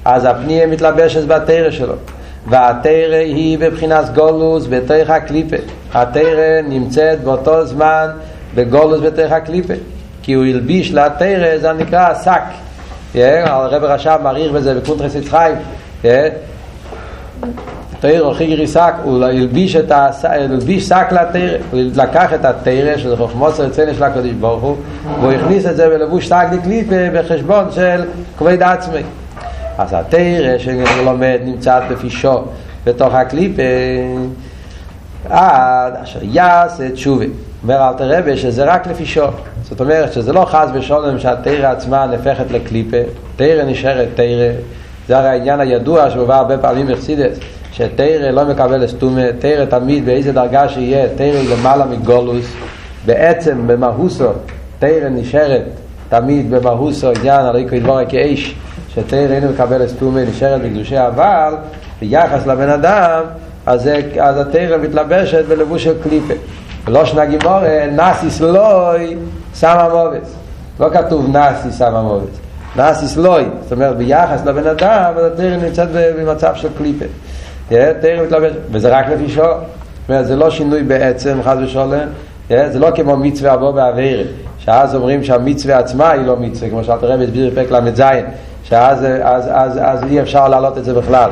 אז 0.04 0.24
הפניה 0.24 0.66
מתלבשת 0.66 1.26
בתרא 1.26 1.70
שלו. 1.70 1.94
והתרא 2.48 3.16
היא 3.16 3.58
בבחינת 3.58 4.14
גולוס 4.14 4.66
בתוך 4.70 5.10
הקליפה. 5.10 5.56
התרא 5.94 6.60
נמצאת 6.68 7.20
באותו 7.24 7.66
זמן 7.66 8.06
בגולוס 8.54 9.00
בתוך 9.00 9.32
הקליפה. 9.32 9.74
כי 10.22 10.32
הוא 10.32 10.44
הלביש 10.44 10.92
לתרא, 10.92 11.58
זה 11.58 11.72
נקרא 11.72 12.14
שק. 12.24 12.42
הרב 13.14 13.84
רשם 13.84 14.16
מעריך 14.22 14.52
בזה 14.52 14.74
בקונטרס 14.74 15.14
יצחיים. 15.14 15.56
תרא 18.00 18.34
חיגרי 18.34 18.66
שק, 18.66 18.94
הוא 19.02 19.24
הלביש 19.24 19.76
את 19.76 19.92
הלביש 20.24 20.88
שק 20.88 21.06
לתרא, 21.10 21.56
הוא 21.70 21.80
לקח 21.96 22.34
את 22.34 22.44
התרא, 22.44 22.96
שזה 22.96 23.16
חוכמוס 23.16 23.60
הרצני 23.60 23.94
של 23.94 24.02
הקדוש 24.02 24.32
ברוך 24.32 24.62
הוא, 24.62 24.76
והוא 25.20 25.32
הכניס 25.32 25.66
את 25.66 25.76
זה 25.76 25.88
בלבוש 25.88 26.28
שק 26.28 26.46
דקליפה 26.52 26.96
בחשבון 27.14 27.64
של 27.70 28.04
כבד 28.38 28.62
עצמי. 28.62 29.00
אז 29.78 29.92
התרא 29.92 30.58
שלומד 30.58 31.38
נמצאת 31.44 31.82
בפישו 31.90 32.42
בתוך 32.84 33.14
הקליפה 33.14 33.62
עד 35.30 35.94
אשר 36.02 36.18
יעשה 36.22 36.90
תשובה. 36.90 37.24
אומר 37.62 37.88
אל 37.88 37.92
תרבה 37.92 38.36
שזה 38.36 38.64
רק 38.64 38.86
לפישו 38.86 39.24
זאת 39.62 39.80
אומרת 39.80 40.12
שזה 40.12 40.32
לא 40.32 40.44
חס 40.44 40.68
ושולם 40.74 41.18
שהתרא 41.18 41.68
עצמה 41.70 42.06
נפחת 42.06 42.50
לקליפה. 42.50 42.96
תרא 43.36 43.64
נשארת 43.64 44.08
תרא 44.14 44.52
זה 45.08 45.18
הרי 45.18 45.28
העניין 45.28 45.60
הידוע 45.60 46.10
שמובא 46.10 46.34
הרבה 46.34 46.58
פעמים 46.58 46.86
בחסידס 46.86 47.38
שתרא 47.72 48.30
לא 48.30 48.44
מקבל 48.44 48.86
סתומה 48.86 49.32
תרא 49.38 49.64
תמיד 49.64 50.06
באיזה 50.06 50.32
דרגה 50.32 50.68
שיהיה 50.68 51.08
תרא 51.16 51.42
למעלה 51.52 51.84
מגולוס. 51.84 52.54
בעצם 53.06 53.66
במהוסו 53.66 54.28
תרא 54.78 55.08
נשארת 55.08 55.64
תמיד 56.08 56.50
במהוסו 56.50 57.10
עניין 57.10 57.46
הרי 57.46 57.66
כדבורה 57.70 58.04
כאש 58.06 58.54
שתרא 58.88 59.34
אינו 59.34 59.52
מקבל 59.52 59.88
סתומה 59.88 60.24
נשארת 60.24 60.62
בקדושי 60.62 60.98
אבל 60.98 61.54
ביחס 62.00 62.46
לבן 62.46 62.68
אדם 62.68 63.22
אז, 63.68 63.90
אז 64.20 64.38
התרא 64.38 64.76
מתלבשת 64.76 65.44
בלבוש 65.48 65.84
של 65.84 65.94
קליפה. 66.02 66.34
לא 66.88 67.04
שנה 67.04 67.24
גימור 67.24 67.60
נאסיס 67.92 68.40
לוי 68.40 69.16
סמה 69.54 69.88
מובס 69.88 70.34
לא 70.80 70.88
כתוב 70.92 71.28
נאסיס 71.32 71.78
סמה 71.78 72.02
מובס 72.02 72.38
נאסיס 72.76 73.16
לוי. 73.16 73.44
זאת 73.62 73.72
אומרת 73.72 73.96
ביחס 73.96 74.44
לבן 74.44 74.66
אדם 74.66 75.12
אז 75.16 75.32
התרא 75.32 75.56
נמצאת 75.56 75.88
במצב 75.92 76.54
של 76.54 76.68
קליפה. 76.78 77.04
תרא 77.68 78.22
מתלבשת 78.26 78.56
וזה 78.70 78.88
רק 78.88 79.06
לפי 79.08 79.28
שור 79.28 79.54
זה 80.22 80.36
לא 80.36 80.50
שינוי 80.50 80.82
בעצם 80.82 81.38
חס 81.42 81.56
ושולם 81.62 82.08
זה 82.48 82.78
לא 82.78 82.88
כמו 82.94 83.16
מצווה 83.16 83.54
אבוא 83.54 83.70
בעבירה 83.70 84.22
שאז 84.58 84.94
אומרים 84.94 85.24
שהמצווה 85.24 85.78
עצמה 85.78 86.10
היא 86.10 86.26
לא 86.26 86.36
מצווה 86.36 86.70
כמו 86.70 86.84
שאלת 86.84 87.02
הרב 87.02 87.20
הסביר 87.20 87.50
בפרק 87.50 87.70
ל"ז 87.70 88.02
שאז 88.64 89.06
אז, 89.22 89.48
אז, 89.52 89.78
אז 89.82 90.04
אי 90.10 90.20
אפשר 90.20 90.48
להעלות 90.48 90.78
את 90.78 90.84
זה 90.84 90.94
בכלל. 90.94 91.30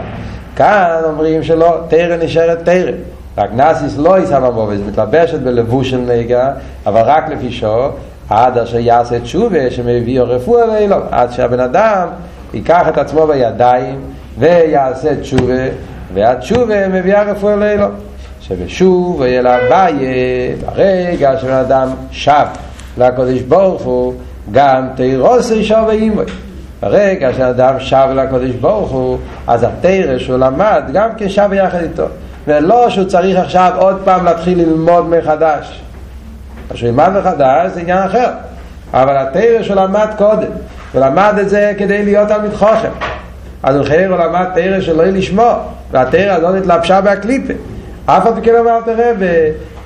כאן 0.56 1.00
אומרים 1.04 1.42
שלא, 1.42 1.78
תרא 1.88 2.16
נשארת 2.16 2.64
תרא. 2.64 2.92
רק 3.38 3.50
נאסיס 3.54 3.98
לא 3.98 4.18
יישא 4.18 4.40
במובס, 4.40 4.78
מתלבשת 4.88 5.38
בלבוש 5.38 5.90
של 5.90 5.98
נגע, 5.98 6.50
אבל 6.86 7.00
רק 7.04 7.28
לפי 7.28 7.50
שור, 7.52 7.88
עד 8.30 8.58
אשר 8.58 8.78
יעשה 8.78 9.20
תשובה 9.20 9.70
שמביא 9.70 10.20
רפואה 10.20 10.70
ואילו, 10.70 10.96
עד 11.10 11.32
שהבן 11.32 11.60
אדם 11.60 12.08
ייקח 12.54 12.88
את 12.88 12.98
עצמו 12.98 13.26
בידיים 13.26 14.00
ויעשה 14.38 15.20
תשובה, 15.20 15.62
והתשובה 16.14 16.88
מביאה 16.88 17.22
רפואה 17.22 17.56
לאילו. 17.56 17.86
שבשוב 18.40 19.22
יהיה 19.22 19.42
לה 19.42 19.58
בעיה, 19.68 20.56
ברגע 20.66 21.38
שבן 21.38 21.52
אדם 21.52 21.88
שב 22.10 22.46
לקודש 22.98 23.40
ברוך 23.40 23.82
הוא, 23.82 24.14
גם 24.52 24.88
תירוסי 24.96 25.64
שווה 25.64 25.92
אימוי. 25.92 26.24
ברגע 26.88 27.32
שאדם 27.32 27.80
שב 27.80 28.08
לקודש 28.14 28.50
ברוך 28.50 28.90
הוא, 28.90 29.18
אז 29.46 29.62
התרא 29.62 30.18
שהוא 30.18 30.38
למד 30.38 30.82
גם 30.92 31.08
כן 31.16 31.28
שב 31.28 31.52
יחד 31.52 31.82
איתו. 31.82 32.06
ולא 32.46 32.90
שהוא 32.90 33.06
צריך 33.06 33.38
עכשיו 33.38 33.72
עוד 33.78 34.00
פעם 34.04 34.24
להתחיל 34.24 34.58
ללמוד 34.58 35.08
מחדש. 35.08 35.80
כשהוא 36.72 36.88
ילמד 36.88 37.08
מחדש 37.18 37.70
זה 37.74 37.80
עניין 37.80 37.98
אחר. 37.98 38.28
אבל 38.94 39.16
התרא 39.16 39.62
שהוא 39.62 39.76
למד 39.76 40.08
קודם, 40.18 40.50
הוא 40.92 41.00
למד 41.00 41.34
את 41.40 41.48
זה 41.48 41.72
כדי 41.78 42.04
להיות 42.04 42.28
תלמיד 42.28 42.54
חוכם. 42.54 42.90
אז 43.62 43.76
חייב 43.86 44.10
הוא 44.10 44.18
למד 44.18 44.46
תרא 44.54 44.80
שלא 44.80 45.02
יהיה 45.02 45.12
לשמוע, 45.12 45.58
והתרא 45.90 46.32
הזאת 46.32 46.54
התלבשה 46.54 47.00
בהקליפה. 47.00 47.52
אף 48.06 48.22
אחד 48.22 48.42
כן 48.42 48.54
אמר 48.60 48.80
תראה, 48.84 49.12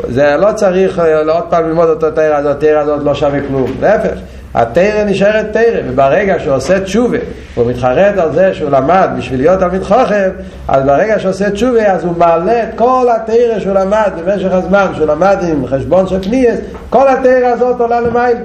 זה 0.09 0.37
לא 0.37 0.53
צריך 0.53 1.03
עוד 1.29 1.45
פעם 1.51 1.69
ללמוד 1.69 1.89
אותו 1.89 2.11
תרא 2.11 2.35
הזאת, 2.37 2.57
התרא 2.57 2.79
הזאת 2.79 3.01
לא 3.05 3.15
שווה 3.15 3.41
כלום. 3.49 3.73
להפך. 3.81 4.15
התרא 4.55 5.05
נשארת 5.05 5.47
תרא, 5.53 5.81
וברגע 5.87 6.39
שהוא 6.39 6.55
עושה 6.55 6.81
תשובה, 6.81 7.19
הוא 7.55 7.71
מתחרט 7.71 8.19
על 8.19 8.33
זה 8.33 8.55
שהוא 8.55 8.71
למד 8.71 9.09
בשביל 9.19 9.41
להיות 9.41 9.59
תלמיד 9.59 9.83
חוכם, 9.83 10.31
אז 10.69 10.85
ברגע 10.85 11.19
שהוא 11.19 11.31
עושה 11.31 11.51
תשובה, 11.51 11.93
אז 11.93 12.05
הוא 12.05 12.15
מעלה 12.19 12.63
את 12.63 12.69
כל 12.77 13.07
התרא 13.17 13.61
שהוא 13.61 13.73
למד 13.73 14.11
במשך 14.25 14.53
הזמן, 14.53 14.87
שהוא 14.95 15.07
למד 15.07 15.37
עם 15.49 15.67
חשבון 15.67 16.09
של 16.09 16.23
קניאס, 16.23 16.59
כל 16.91 17.09
התרא 17.09 17.47
הזאת 17.47 17.81
עולה 17.81 18.01
למעלה. 18.01 18.41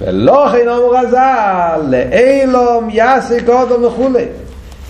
ולא 0.00 0.48
כן 0.52 0.68
אמרו 0.68 0.90
רז"ל, 0.90 1.80
לאילום 1.88 2.88
יעשה 2.90 3.36
קודם 3.46 3.84
וכולי. 3.84 4.24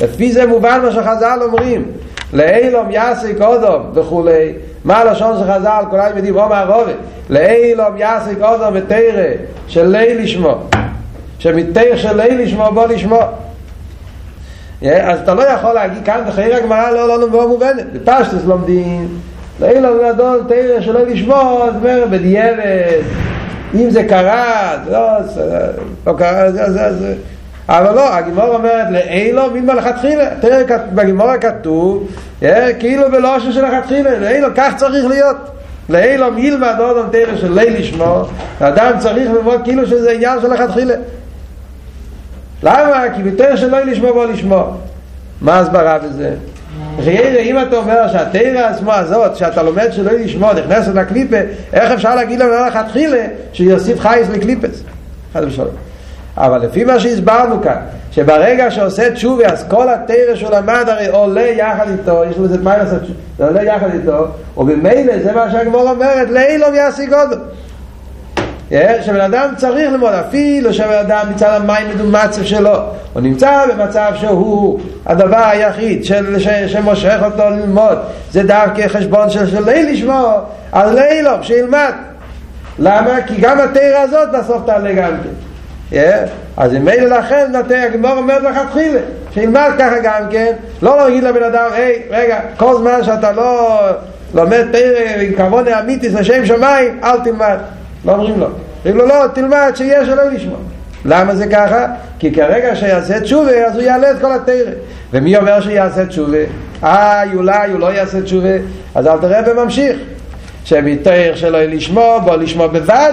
לפי 0.00 0.32
זה 0.32 0.46
מובן 0.46 0.80
מה 0.84 0.92
שחז"ל 0.92 1.38
אומרים 1.42 1.84
לאילום 2.32 2.90
יעסיק 2.90 3.40
אודום 3.40 3.90
וכולי 3.94 4.52
מה 4.84 4.98
הלשון 4.98 5.38
של 5.38 5.52
חז"ל 5.52 5.84
כולם 5.90 6.10
יודעים 6.16 6.34
עומר 6.34 6.72
רובי 6.72 6.92
לאילום 7.30 7.96
יעסיק 7.96 8.38
אודום 8.42 8.74
ותרא 8.74 9.22
של 9.68 9.86
ליל 9.86 10.22
לשמו 10.22 10.62
שמתר 11.38 11.96
של 11.96 12.20
ליל 12.20 12.42
לשמו 12.42 12.70
בוא 12.74 12.86
לשמו 12.86 13.20
אז 14.82 15.20
אתה 15.22 15.34
לא 15.34 15.42
יכול 15.42 15.72
להגיד 15.72 16.04
כאן 16.04 16.20
בחייר 16.28 16.56
הגמרא 16.56 16.90
לא 16.90 17.08
לא 17.08 17.30
לא 17.30 17.48
מובנת 17.48 17.92
בפשטוס 17.92 18.44
לומדים 18.46 19.08
לאילום 19.60 19.98
גדול 20.08 20.44
תרא 20.48 20.80
של 20.80 20.96
ליל 20.98 21.08
לשמו 21.12 21.60
זאת 21.66 21.74
אומרת 21.74 22.10
בדיאבת 22.10 23.04
אם 23.74 23.90
זה 23.90 24.04
קרה 24.04 24.76
לא, 24.90 25.08
לא 26.06 26.12
קרה 26.18 26.50
זה 26.50 26.92
זה 26.92 27.14
אבל 27.68 27.94
לא, 27.94 28.14
הגימור 28.14 28.46
אומרת 28.46 28.86
לאילו 28.90 29.50
מילמה 29.50 29.74
לכתחילה 29.74 30.30
תראה 30.40 30.78
בגימור 30.94 31.36
כתוב 31.36 32.08
כאילו 32.78 33.10
בלושן 33.10 33.52
של 33.52 33.64
לכתחילה 33.64 34.18
לאילו 34.18 34.48
כך 34.56 34.76
צריך 34.76 35.06
להיות 35.06 35.36
לאילו 35.88 36.32
מילמה 36.32 36.72
דודום 36.72 37.06
תראה 37.12 37.36
של 37.36 37.52
ליל 37.52 37.78
לשמו 37.78 38.24
האדם 38.60 38.98
צריך 38.98 39.30
ללמוד 39.30 39.60
כאילו 39.64 39.86
שזה 39.86 40.10
עניין 40.10 40.40
של 40.40 40.52
לכתחילה 40.52 40.94
למה? 42.62 43.04
כי 43.16 43.22
בתראה 43.22 43.56
של 43.56 43.74
ליל 43.74 43.90
לשמו 43.90 44.12
בוא 44.12 44.26
לשמו 44.26 44.76
מה 45.40 45.58
הסברה 45.58 45.98
בזה? 45.98 46.34
חיירה, 47.04 47.40
אם 47.40 47.62
אתה 47.62 47.76
אומר 47.76 48.08
שהתרא 48.12 48.58
עצמו 48.58 48.92
הזאת, 48.92 49.36
שאתה 49.36 49.62
לומד 49.62 49.88
שלא 49.92 50.12
לשמוע, 50.12 50.54
נכנסת 50.54 50.94
לקליפה, 50.94 51.36
איך 51.72 51.92
אפשר 51.92 52.14
להגיד 52.14 52.38
לנו 52.38 52.66
לכתחילה 52.66 53.26
שיוסיף 53.52 54.00
חייס 54.00 54.28
לקליפס? 54.28 54.82
חד 55.34 55.44
ושלום. 55.44 55.74
אבל 56.36 56.58
לפי 56.58 56.84
מה 56.84 57.00
שהסברנו 57.00 57.62
כאן, 57.62 57.76
שברגע 58.10 58.70
שעושה 58.70 59.10
תשובה, 59.10 59.46
אז 59.46 59.64
כל 59.68 59.88
התרא 59.88 60.34
שהוא 60.34 60.50
למד 60.50 60.84
הרי 60.88 61.06
עולה 61.06 61.40
יחד 61.40 61.88
איתו, 61.88 62.22
יש 62.30 62.36
לו 62.38 62.44
איזה 62.44 62.58
לעשות, 62.64 63.00
זה 63.38 63.44
עולה 63.46 63.62
יחד 63.62 63.94
איתו, 63.94 64.26
ובמילא 64.56 65.22
זה 65.22 65.32
מה 65.32 65.50
שהגמור 65.50 65.90
אומרת, 65.90 66.30
לאילום 66.30 66.74
יעשי 66.74 67.06
גודל. 67.06 67.38
שבן 69.02 69.20
אדם 69.20 69.48
צריך 69.56 69.90
ללמוד, 69.92 70.12
אפילו 70.12 70.74
שבן 70.74 70.98
אדם 71.00 71.26
מצד 71.30 71.60
המים 71.60 71.88
מדומצב 71.94 72.44
שלו, 72.44 72.76
הוא 73.12 73.22
נמצא 73.22 73.64
במצב 73.66 74.12
שהוא 74.20 74.80
הדבר 75.06 75.44
היחיד 75.44 76.04
של, 76.04 76.38
ש, 76.38 76.48
שמושך 76.48 77.18
אותו 77.24 77.50
ללמוד, 77.50 77.98
זה 78.30 78.42
דווקא 78.42 78.88
חשבון 78.88 79.30
של, 79.30 79.46
של 79.46 79.64
ליל 79.64 79.92
לשמור, 79.92 80.40
אז 80.72 80.94
לאילום, 80.94 81.42
שילמד. 81.42 81.92
למה? 82.78 83.22
כי 83.26 83.34
גם 83.40 83.60
התרא 83.60 83.98
הזאת 83.98 84.28
בסוף 84.32 84.66
תעלה 84.66 84.92
גם 84.92 85.10
כן. 85.22 85.53
אז 86.56 86.74
אם 86.74 86.84
מילא 86.84 87.18
לכן 87.18 87.46
נתן 87.52 87.80
הגמור 87.80 88.12
אומרת 88.12 88.42
לך 88.42 88.58
תחילה 88.70 89.00
שילמד 89.34 89.70
ככה 89.78 89.98
גם 90.02 90.22
כן 90.30 90.52
לא 90.82 90.96
להגיד 90.96 91.24
לבן 91.24 91.42
אדם 91.42 91.70
היי 91.72 92.02
רגע 92.10 92.40
כל 92.56 92.76
זמן 92.76 93.04
שאתה 93.04 93.32
לא 93.32 93.78
לומד 94.34 94.64
תרא 94.72 95.20
עם 95.20 95.34
כבוד 95.34 95.68
אמיתיס 95.68 96.14
לשם 96.14 96.46
שמיים 96.46 97.00
אל 97.04 97.20
תלמד. 97.24 97.56
לא 98.04 98.12
אומרים 98.12 98.40
לו. 98.40 98.46
אומרים 98.86 98.96
לו 98.96 99.06
לא 99.06 99.26
תלמד 99.34 99.72
שיש 99.74 100.08
אלוהי 100.08 100.36
לשמוע 100.36 100.58
למה 101.04 101.34
זה 101.34 101.46
ככה? 101.46 101.86
כי 102.18 102.32
כרגע 102.32 102.76
שיעשה 102.76 103.20
תשובה 103.20 103.66
אז 103.66 103.74
הוא 103.74 103.82
יעלה 103.82 104.10
את 104.10 104.16
כל 104.20 104.32
התרא 104.32 104.72
ומי 105.12 105.36
אומר 105.36 105.60
שיעשה 105.60 106.06
תשובה? 106.06 106.38
אה 106.84 107.22
אולי 107.34 107.70
הוא 107.70 107.80
לא 107.80 107.92
יעשה 107.92 108.22
תשובה. 108.22 108.56
אז 108.94 109.06
אל 109.06 109.18
תראה 109.18 109.40
וממשיך. 109.46 109.96
שמתאר 110.64 111.32
שלא 111.34 111.62
לשמוע 111.62 112.18
בוא 112.18 112.36
לשמוע 112.36 112.66
בוודאי 112.66 113.12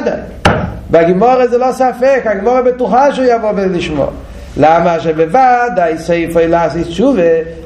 בגימורה 0.92 1.48
זה 1.48 1.58
לא 1.58 1.72
ספק, 1.72 2.22
הגימורה 2.26 2.62
בטוחה 2.62 3.14
שהוא 3.14 3.26
יבוא 3.26 3.52
ולשמוע. 3.56 4.08
למה 4.58 5.00
שבוודאי 5.00 5.98
סעיף 5.98 6.36
לעשות 6.36 6.88
תשובה 6.88 7.22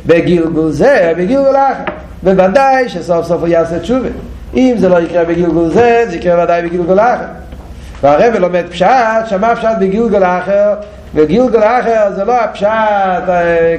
בגלגול 0.05 0.71
זה, 0.71 1.13
בגלגול 1.17 1.55
אחר. 1.55 1.83
בוודאי 2.23 2.89
שסוף 2.89 3.25
סוף 3.25 3.39
הוא 3.41 3.47
יעשה 3.47 3.79
תשובה. 3.79 4.09
אם 4.55 4.75
זה 4.77 4.89
לא 4.89 4.99
יקרה 4.99 5.23
בגלגול 5.23 5.69
זה, 5.69 6.05
זה 6.09 6.15
יקרה 6.15 6.43
ודאי 6.43 6.61
בגלגול 6.61 6.99
אחר. 6.99 7.25
והרבא 8.01 8.39
לומד 8.39 8.63
פשט, 8.69 8.87
שמע 9.25 9.55
פשט 9.55 9.77
בגלגול 9.79 10.23
אחר, 10.23 10.73
וגלגול 11.15 11.63
אחר 11.63 12.11
זה 12.15 12.25
לא 12.25 12.33
הפשט 12.41 12.67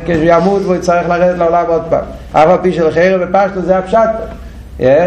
כשהוא 0.04 0.24
ימות 0.24 0.62
והוא 0.62 0.76
יצטרך 0.76 1.08
לרדת 1.08 1.38
לעולם 1.38 1.64
עוד 1.68 1.82
פעם. 1.90 2.04
אף 2.32 2.48
על 2.48 2.58
פי 2.62 2.72
של 2.72 2.90
חרב 2.90 3.20
ופשטו 3.28 3.62
זה 3.62 3.78
הפשט. 3.78 3.98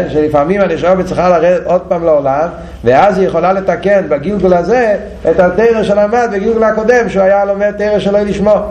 שלפעמים 0.08 0.60
הנשמה 0.60 1.04
צריכה 1.04 1.28
לרדת 1.28 1.66
עוד 1.66 1.80
פעם 1.80 2.04
לעולם 2.04 2.48
ואז 2.84 3.18
היא 3.18 3.26
יכולה 3.26 3.52
לתקן 3.52 4.08
בגילגול 4.08 4.54
הזה 4.54 4.96
את 5.30 5.40
התרא 5.40 5.82
שלמד 5.82 6.28
בגילגול 6.32 6.64
הקודם 6.64 7.08
שהוא 7.08 7.22
היה 7.22 7.44
לומד 7.44 7.70
תרא 7.78 7.98
שלא 7.98 8.20
לשמוע 8.20 8.62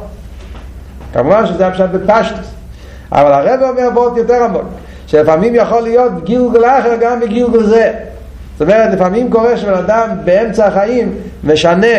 כמובן 1.13 1.45
שזה 1.45 1.63
היה 1.63 1.73
פשוט 1.73 1.89
בפשטוס. 1.89 2.51
אבל 3.12 3.31
הרב 3.31 3.69
אומר 3.69 3.89
באות 3.89 4.17
יותר 4.17 4.43
עמוק 4.43 4.63
שלפעמים 5.07 5.55
יכול 5.55 5.83
להיות 5.83 6.23
גילגול 6.23 6.65
אחר 6.65 6.95
גם 7.01 7.19
בגילגול 7.19 7.63
זה. 7.63 7.93
זאת 8.57 8.62
אומרת 8.62 8.93
לפעמים 8.93 9.31
קורה 9.31 9.57
שבן 9.57 9.73
אדם 9.73 10.09
באמצע 10.23 10.67
החיים 10.67 11.15
משנה 11.43 11.97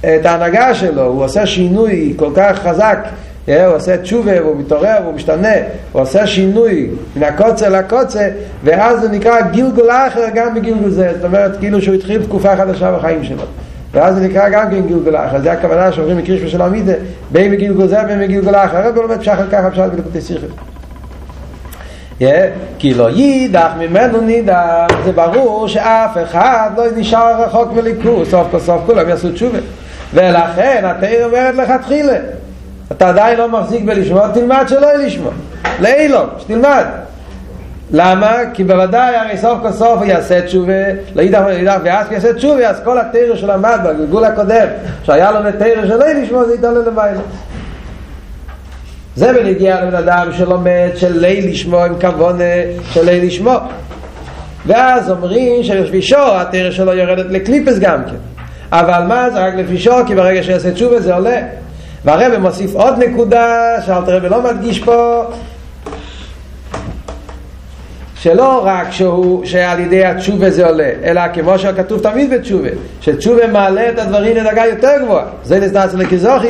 את 0.00 0.26
ההנהגה 0.26 0.74
שלו, 0.74 1.02
הוא 1.02 1.24
עושה 1.24 1.46
שינוי 1.46 2.14
כל 2.16 2.30
כך 2.36 2.58
חזק 2.58 2.98
הוא 3.46 3.74
עושה 3.74 3.96
תשובה 3.96 4.42
והוא 4.42 4.56
מתעורר 4.56 4.96
והוא 5.02 5.14
משתנה 5.14 5.54
הוא 5.92 6.02
עושה 6.02 6.26
שינוי 6.26 6.90
מן 7.16 7.22
הקוצה 7.22 7.68
לקוצה 7.68 8.28
ואז 8.64 9.00
זה 9.00 9.08
נקרא 9.08 9.40
גילגול 9.40 9.90
אחר 9.90 10.24
גם 10.34 10.54
בגילגול 10.54 10.90
זה 10.90 11.12
זאת 11.16 11.24
אומרת 11.24 11.56
כאילו 11.58 11.82
שהוא 11.82 11.94
התחיל 11.94 12.22
תקופה 12.22 12.56
חדשה 12.56 12.96
בחיים 12.98 13.24
שלו. 13.24 13.42
ואז 13.92 14.14
זה 14.16 14.28
נקרא 14.28 14.48
גם 14.48 14.70
כן 14.70 14.86
גילגול 14.86 15.16
אחר 15.16 15.40
זה 15.40 15.52
הכוונה 15.52 15.92
שאומרים 15.92 16.18
מקריש 16.18 16.52
של 16.52 16.62
עמידה 16.62 16.92
בין 17.30 17.52
בגילגול 17.52 17.86
זה 17.86 18.02
בין 18.02 18.20
בגילגול 18.20 18.54
אחר 18.54 18.76
הרב 18.76 18.96
לומד 18.96 19.20
פשחר 19.20 19.50
ככה 19.50 19.70
פשט 19.70 19.82
בלקוטי 19.82 20.20
שיחד 20.20 20.46
כי 22.78 22.94
לא 22.94 23.10
יידח 23.10 23.70
ממנו 23.78 24.20
נידח 24.20 24.86
זה 25.04 25.12
ברור 25.12 25.68
שאף 25.68 26.16
אחד 26.22 26.70
לא 26.76 26.84
נשאר 26.96 27.42
רחוק 27.42 27.72
מליכוס 27.72 28.30
סוף 28.30 28.46
כל 28.50 28.58
סוף 28.58 28.80
כולם 28.86 29.08
יעשו 29.08 29.32
תשובה. 29.32 29.58
ולכן 30.14 30.84
התאיר 30.84 31.26
אומרת 31.26 31.54
לך 31.54 31.72
תחילה 31.82 32.16
אתה 32.92 33.08
עדיין 33.08 33.38
לא 33.38 33.48
מחזיק 33.48 33.84
בלשמוע, 33.84 34.28
תלמד 34.28 34.64
שלא 34.68 34.92
לשמוע. 34.94 35.32
לאילון, 35.80 36.28
שתלמד. 36.38 36.84
למה? 37.92 38.36
כי 38.54 38.64
בוודאי 38.64 39.16
הרי 39.16 39.38
סוף 39.38 39.58
כל 39.62 39.72
סוף 39.72 39.98
הוא 39.98 40.04
יעשה 40.04 40.42
תשובה, 40.42 40.72
לאידך 41.14 41.42
ולאידך, 41.46 41.76
ואז 41.84 42.12
יעשה 42.12 42.32
תשובה, 42.32 42.68
אז 42.68 42.80
כל 42.84 42.98
התרא 42.98 43.36
שהוא 43.36 43.48
למד 43.48 43.78
בגלגול 43.84 44.24
הקודם, 44.24 44.66
שהיה 45.04 45.30
לו 45.30 45.40
נתרא 45.40 45.86
שלא 45.86 46.06
לשמוע, 46.06 46.44
זה 46.44 46.54
יתעלה 46.54 46.80
למעלה. 46.86 47.20
זה 49.16 49.32
בנגיע 49.32 49.84
לבן 49.84 49.94
אדם 49.96 50.32
שלומד 50.32 50.90
של 50.94 51.18
ליל 51.18 51.50
לשמוע 51.50 51.86
עם 51.86 52.00
כוון 52.00 52.38
של 52.92 53.04
ליל 53.04 53.26
לשמוע. 53.26 53.58
ואז 54.66 55.10
אומרים 55.10 55.62
שלפי 55.64 56.02
שור 56.02 56.34
התרא 56.34 56.70
שלו 56.70 56.92
יורדת 56.92 57.26
לקליפס 57.30 57.78
גם 57.78 58.04
כן. 58.04 58.16
אבל 58.72 59.02
מה 59.08 59.30
זה 59.30 59.46
רק 59.46 59.54
לפי 59.54 59.78
שור? 59.78 60.00
כי 60.06 60.14
ברגע 60.14 60.42
שיעשה 60.42 60.70
תשובה 60.70 61.00
זה 61.00 61.14
עולה. 61.14 61.40
והרבא 62.06 62.38
מוסיף 62.38 62.74
עוד 62.74 62.98
נקודה 62.98 63.76
שאלת 63.86 64.08
רבא 64.08 64.28
לא 64.28 64.42
מדגיש 64.42 64.78
פה 64.78 65.24
שלא 68.14 68.60
רק 68.64 68.90
שהוא, 68.90 69.44
שעל 69.44 69.80
ידי 69.80 70.04
התשובה 70.04 70.50
זה 70.50 70.66
עולה, 70.66 70.90
אלא 71.04 71.20
כמו 71.34 71.58
שכתוב 71.58 72.00
תמיד 72.02 72.30
בתשובה, 72.30 72.68
שתשובה 73.00 73.46
מעלה 73.46 73.88
את 73.88 73.98
הדברים 73.98 74.36
לדרגה 74.36 74.66
יותר 74.66 74.92
גבוהה. 75.02 75.24
זה 75.44 75.60
נסתר 75.60 75.84
אצל 75.84 76.06
כזוכי, 76.06 76.48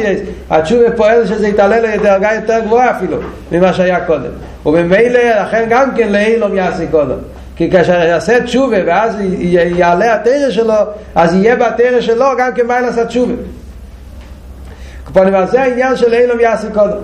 התשובה 0.50 0.90
פועל 0.96 1.26
שזה 1.26 1.48
יתעלה 1.48 1.80
לדרגה 1.80 2.30
יותר 2.34 2.60
גבוהה 2.64 2.96
אפילו 2.96 3.16
ממה 3.52 3.72
שהיה 3.72 4.00
קודם. 4.00 4.30
וממילא, 4.66 5.20
לכן 5.42 5.66
גם 5.70 5.94
כן 5.96 6.12
לאילום 6.12 6.56
יעשה 6.56 6.84
קודם. 6.90 7.18
כי 7.56 7.70
כאשר 7.70 7.92
יעשה 7.92 8.40
תשובה 8.40 8.76
ואז 8.86 9.16
יעלה 9.50 10.14
התרא 10.14 10.50
שלו, 10.50 10.74
אז 11.14 11.34
יהיה 11.34 11.56
בתרא 11.56 12.00
שלו 12.00 12.26
גם 12.38 12.54
כן 12.54 12.66
מה 12.66 12.80
לעשות 12.80 13.10
תשובה. 15.16 15.30
קופונים 15.30 15.34
על 15.34 15.46
זה 15.46 15.62
העניין 15.62 15.96
של 15.96 16.14
אילום 16.14 16.40
יעשה 16.40 16.70
קודם. 16.70 16.98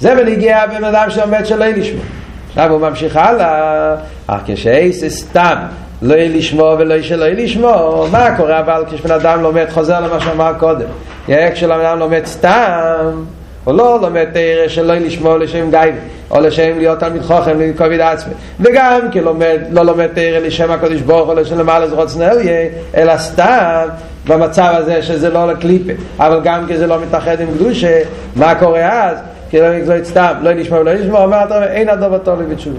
זה 0.00 0.14
בנגיע 0.14 0.66
בן 0.66 0.84
אדם 0.84 1.10
שעומד 1.10 1.46
שלא 1.46 1.64
ישמע 1.64 2.00
עכשיו 2.48 2.70
הוא 2.70 2.80
ממשיך 2.80 3.16
הלאה. 3.16 3.94
אך 4.26 4.40
כשאיס 4.46 5.04
סתם 5.04 5.56
לא 6.02 6.16
לשמוע 6.16 6.74
ולא 6.78 7.02
שלא 7.02 7.28
לשמוע 7.28 8.06
מה 8.12 8.36
קורה? 8.36 8.60
אבל 8.60 8.84
כשבן 8.90 9.10
אדם 9.10 9.42
לומד 9.42 9.66
חוזר 9.70 10.00
למה 10.00 10.20
שאמר 10.20 10.52
קודם. 10.58 10.86
כשבן 11.28 11.80
אדם 11.80 11.98
לומד 11.98 12.26
סתם 12.26 13.24
הוא 13.64 13.74
לא 13.74 14.00
לומד 14.00 14.24
תרא 14.32 14.68
שלא 14.68 14.94
לשמוע 14.94 15.38
לשם 15.38 15.70
גייב 15.70 15.94
או 16.30 16.40
לשם 16.40 16.78
להיות 16.78 16.98
תלמיד 16.98 17.22
חוכם 17.22 17.60
לכובד 17.60 18.00
עצמי. 18.00 18.34
וגם 18.60 19.00
כי 19.12 19.20
לומד, 19.20 19.58
לא 19.70 19.82
לומד 19.82 20.06
תרא 20.14 20.38
לשם 20.38 20.70
הקודש 20.70 21.00
ברוך 21.00 21.28
או 21.28 21.34
לשם 21.34 21.58
למעלה 21.58 21.88
זרות 21.88 22.10
סנליה 22.10 22.68
אלא 22.96 23.18
סתם 23.18 23.88
במצב 24.28 24.72
הזה 24.76 25.02
שזה 25.02 25.30
לא 25.30 25.52
לקליפה 25.52 25.92
אבל 26.18 26.40
גם 26.44 26.66
כי 26.66 26.76
זה 26.76 26.86
לא 26.86 27.00
מתאחד 27.02 27.40
עם 27.40 27.48
קדושה 27.54 28.00
מה 28.36 28.54
קורה 28.54 29.02
אז? 29.04 29.18
כי 29.50 29.60
לא 29.60 29.76
נגזור 29.76 29.96
סתם 30.04 30.32
לא 30.42 30.54
נשמע 30.54 30.78
ולא 30.78 30.94
נשמע 30.94 31.18
אומר 31.18 31.44
אתה 31.44 31.64
אין 31.64 31.88
הדובר 31.88 32.18
טוב 32.18 32.42
בתשובה 32.42 32.78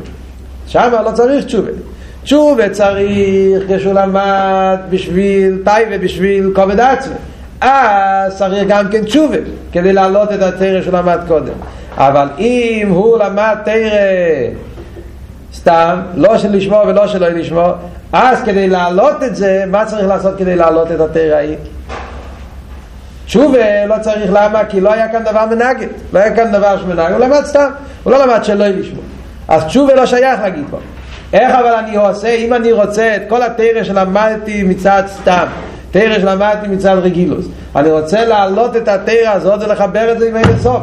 שם 0.68 0.92
לא 1.06 1.12
צריך 1.12 1.46
תשובה 1.46 1.72
תשובה 2.24 2.70
צריך 2.70 3.64
כשהוא 3.68 3.94
למד 3.94 4.78
בשביל 4.90 5.62
טייבה 5.64 5.98
בשביל 5.98 6.52
כובד 6.56 6.80
עצמי 6.80 7.16
אז 7.62 8.38
צריך 8.38 8.68
גם 8.68 8.90
כן 8.92 9.04
תשובה, 9.04 9.38
כדי 9.72 9.94
להעלות 9.94 10.32
את 10.32 10.42
התרא 10.42 10.82
שהוא 10.82 10.94
למד 10.94 11.20
קודם. 11.28 11.54
אבל 11.98 12.28
אם 12.40 12.88
הוא 12.90 13.18
למד 13.18 13.56
תרא 13.66 13.90
סתם, 15.54 16.00
לא 16.16 16.38
של 16.38 16.56
לשמור 16.56 16.82
ולא 16.88 17.08
שלא 17.08 17.28
לשמור, 17.28 17.72
אז 18.14 18.42
כדי 18.46 18.70
להעלות 18.70 19.24
את 19.24 19.36
זה, 19.36 19.64
מה 19.68 19.86
צריך 19.86 20.08
לעשות 20.08 20.38
כדי 20.38 20.56
להעלות 20.56 20.92
את 20.92 21.00
התרא 21.00 21.36
ההיא? 21.36 21.56
תשובה 23.26 23.86
לא 23.86 23.96
צריך 24.02 24.32
למה? 24.34 24.66
כי 24.66 24.82
לא 24.82 24.94
היה 24.94 25.08
כאן 25.12 25.24
דבר 25.24 25.46
מנגד, 25.46 25.88
לא 26.14 26.20
היה 26.20 26.36
כאן 26.36 26.52
דבר 26.52 26.78
שמנגד, 26.78 27.12
הוא 27.12 27.20
למד 27.20 27.46
סתם, 27.46 27.70
הוא 28.04 28.14
לא 28.14 28.26
למד 28.26 28.44
שלא 28.44 28.68
לשמור. 28.68 29.04
אז 29.48 29.64
תשובה 29.64 29.96
לא 29.96 30.06
שייך 30.06 30.40
להגיד 30.42 30.64
פה. 30.70 30.78
איך 31.34 31.56
אבל 31.56 31.74
אני 31.74 31.96
עושה, 31.96 32.28
אם 32.28 32.54
אני 32.54 32.72
רוצה 32.72 33.16
את 33.16 33.22
כל 33.30 33.42
התרא 33.42 33.84
שלמדתי 33.84 34.64
מצד 34.64 35.04
סתם, 35.08 35.46
תרא 35.92 36.20
שלמדתי 36.20 36.68
מצד 36.68 36.96
רגילוס, 37.02 37.46
אני 37.76 37.92
רוצה 37.92 38.26
להעלות 38.26 38.76
את 38.76 38.88
התרא 38.88 39.30
הזאת 39.30 39.64
ולחבר 39.64 40.12
את 40.12 40.20
זה 40.20 40.28
עם 40.30 40.36
אין 40.36 40.60
סוף. 40.60 40.82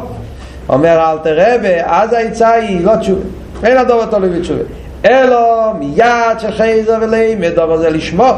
אומר 0.69 1.11
אל 1.11 1.17
תראה, 1.23 1.55
אז 1.85 2.13
העצה 2.13 2.51
היא 2.51 2.85
לא 2.85 2.95
תשובה, 2.95 3.21
אין 3.63 3.77
הדובר 3.77 4.05
תלוי 4.05 4.29
בתשובה. 4.29 4.63
אלו 5.05 5.73
מיד 5.79 6.39
שחייזר 6.39 6.97
ולימד, 7.01 7.59
אבל 7.59 7.77
זה 7.77 7.89
לשמור. 7.89 8.33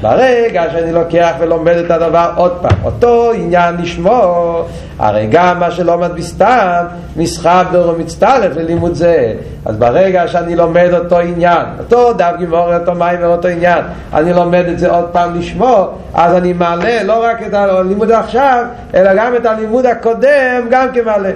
ברגע 0.00 0.62
שאני 0.72 0.92
לוקח 0.92 1.32
ולומד 1.38 1.76
את 1.76 1.90
הדבר 1.90 2.30
עוד 2.36 2.52
פעם, 2.62 2.78
אותו 2.84 3.32
עניין 3.32 3.76
לשמור, 3.78 4.68
הרי 4.98 5.26
גם 5.30 5.60
מה 5.60 5.70
שלומד 5.70 6.10
בסתם, 6.14 6.84
נסחב 7.16 7.64
דור 7.72 7.88
ומצטרף 7.88 8.56
ללימוד 8.56 8.94
זה. 8.94 9.34
אז 9.64 9.76
ברגע 9.76 10.28
שאני 10.28 10.56
לומד 10.56 10.90
אותו 10.92 11.18
עניין, 11.18 11.66
אותו 11.78 12.12
דף 12.12 12.32
גימור, 12.38 12.74
אותו 12.74 12.94
מים 12.94 13.18
ואותו 13.22 13.48
עניין, 13.48 13.84
אני 14.14 14.32
לומד 14.32 14.64
את 14.68 14.78
זה 14.78 14.90
עוד 14.90 15.08
פעם 15.12 15.38
לשמור, 15.38 15.98
אז 16.14 16.36
אני 16.36 16.52
מעלה 16.52 17.02
לא 17.02 17.24
רק 17.24 17.42
את 17.42 17.54
הלימוד 17.54 18.10
עכשיו, 18.10 18.64
אלא 18.94 19.14
גם 19.14 19.36
את 19.36 19.46
הלימוד 19.46 19.86
הקודם, 19.86 20.66
גם 20.70 20.88
כמעלה. 20.94 21.30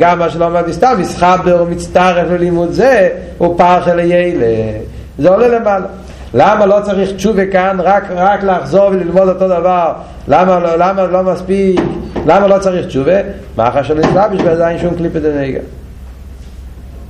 גם 0.00 0.18
מה 0.18 0.30
שלומד 0.30 0.62
בסתם, 0.68 0.94
נסחב 0.98 1.38
דור 1.44 1.62
ומצטרף 1.62 2.30
ללימוד 2.30 2.72
זה, 2.72 3.08
הוא 3.38 3.58
פרחה 3.58 3.94
לילה. 3.94 4.46
זה 5.18 5.28
עולה 5.28 5.48
למעלה. 5.48 5.86
למה 6.34 6.66
לא 6.66 6.80
צריך 6.82 7.10
תשובה 7.16 7.46
כאן, 7.46 7.76
רק, 7.80 8.04
רק 8.10 8.42
לחזור 8.42 8.86
וללמוד 8.86 9.28
אותו 9.28 9.48
דבר? 9.48 9.92
למה, 10.28 10.58
לא, 10.58 10.76
למה 10.76 11.06
לא 11.06 11.22
מספיק? 11.22 11.80
למה 12.26 12.46
לא 12.46 12.58
צריך 12.58 12.86
תשובה? 12.86 13.16
מה 13.56 13.70
נסלאפ 13.94 14.32
יש 14.34 14.42
בזה 14.42 14.68
אין 14.68 14.78
שום 14.78 14.94
קליפת 14.94 15.20
דנגה. 15.20 15.60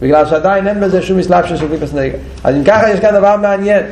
בגלל 0.01 0.27
שעדיין 0.27 0.69
אין 0.69 0.81
בזה 0.81 1.03
שום 1.03 1.19
מסלאפ 1.19 1.47
של 1.49 1.69
קליפת 1.69 1.95
דנגה. 1.95 2.17
אז 2.45 2.55
אם 2.57 2.65
ככה 2.65 2.91
יש 2.91 3.01
כאן 3.01 3.15
דבר 3.15 3.37
מעניין. 3.37 3.83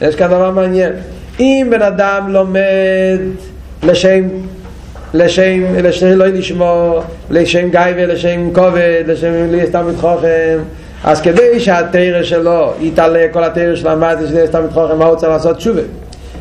יש 0.00 0.16
כאן 0.16 0.26
דבר 0.26 0.50
מעניין. 0.50 0.92
אם 1.40 1.66
בן 1.70 1.82
אדם 1.82 2.28
לומד 2.28 3.18
לשם 3.82 4.22
לשם, 5.14 5.74
לשם 5.82 6.06
לא 6.06 6.26
לשמור, 6.26 7.02
לשם 7.30 7.70
גיא 7.70 7.80
ולשם 7.96 8.54
כובד, 8.54 9.02
לשם 9.06 9.32
סתם 9.68 9.88
מתחוכם 9.88 10.58
אז 11.04 11.20
כדי 11.20 11.60
שהתרא 11.60 12.22
שלו 12.22 12.72
יתעלה 12.80 13.26
כל 13.32 13.44
התרא 13.44 13.74
שלו 13.74 13.90
למד 13.90 14.16
שזה 14.20 14.46
סתם 14.46 14.64
מתחוכם 14.64 14.98
מה 14.98 15.04
הוא 15.04 15.16
צריך 15.16 15.32
לעשות? 15.32 15.56
תשובה. 15.56 15.82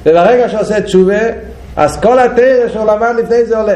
וברגע 0.06 0.50
שעושה 0.50 0.82
תשובה 0.82 1.20
אז 1.76 2.00
כל 2.02 2.20
התרא 2.20 2.70
שהוא 2.74 2.86
למד 2.86 3.14
לפני 3.24 3.46
זה 3.46 3.58
עולה. 3.58 3.76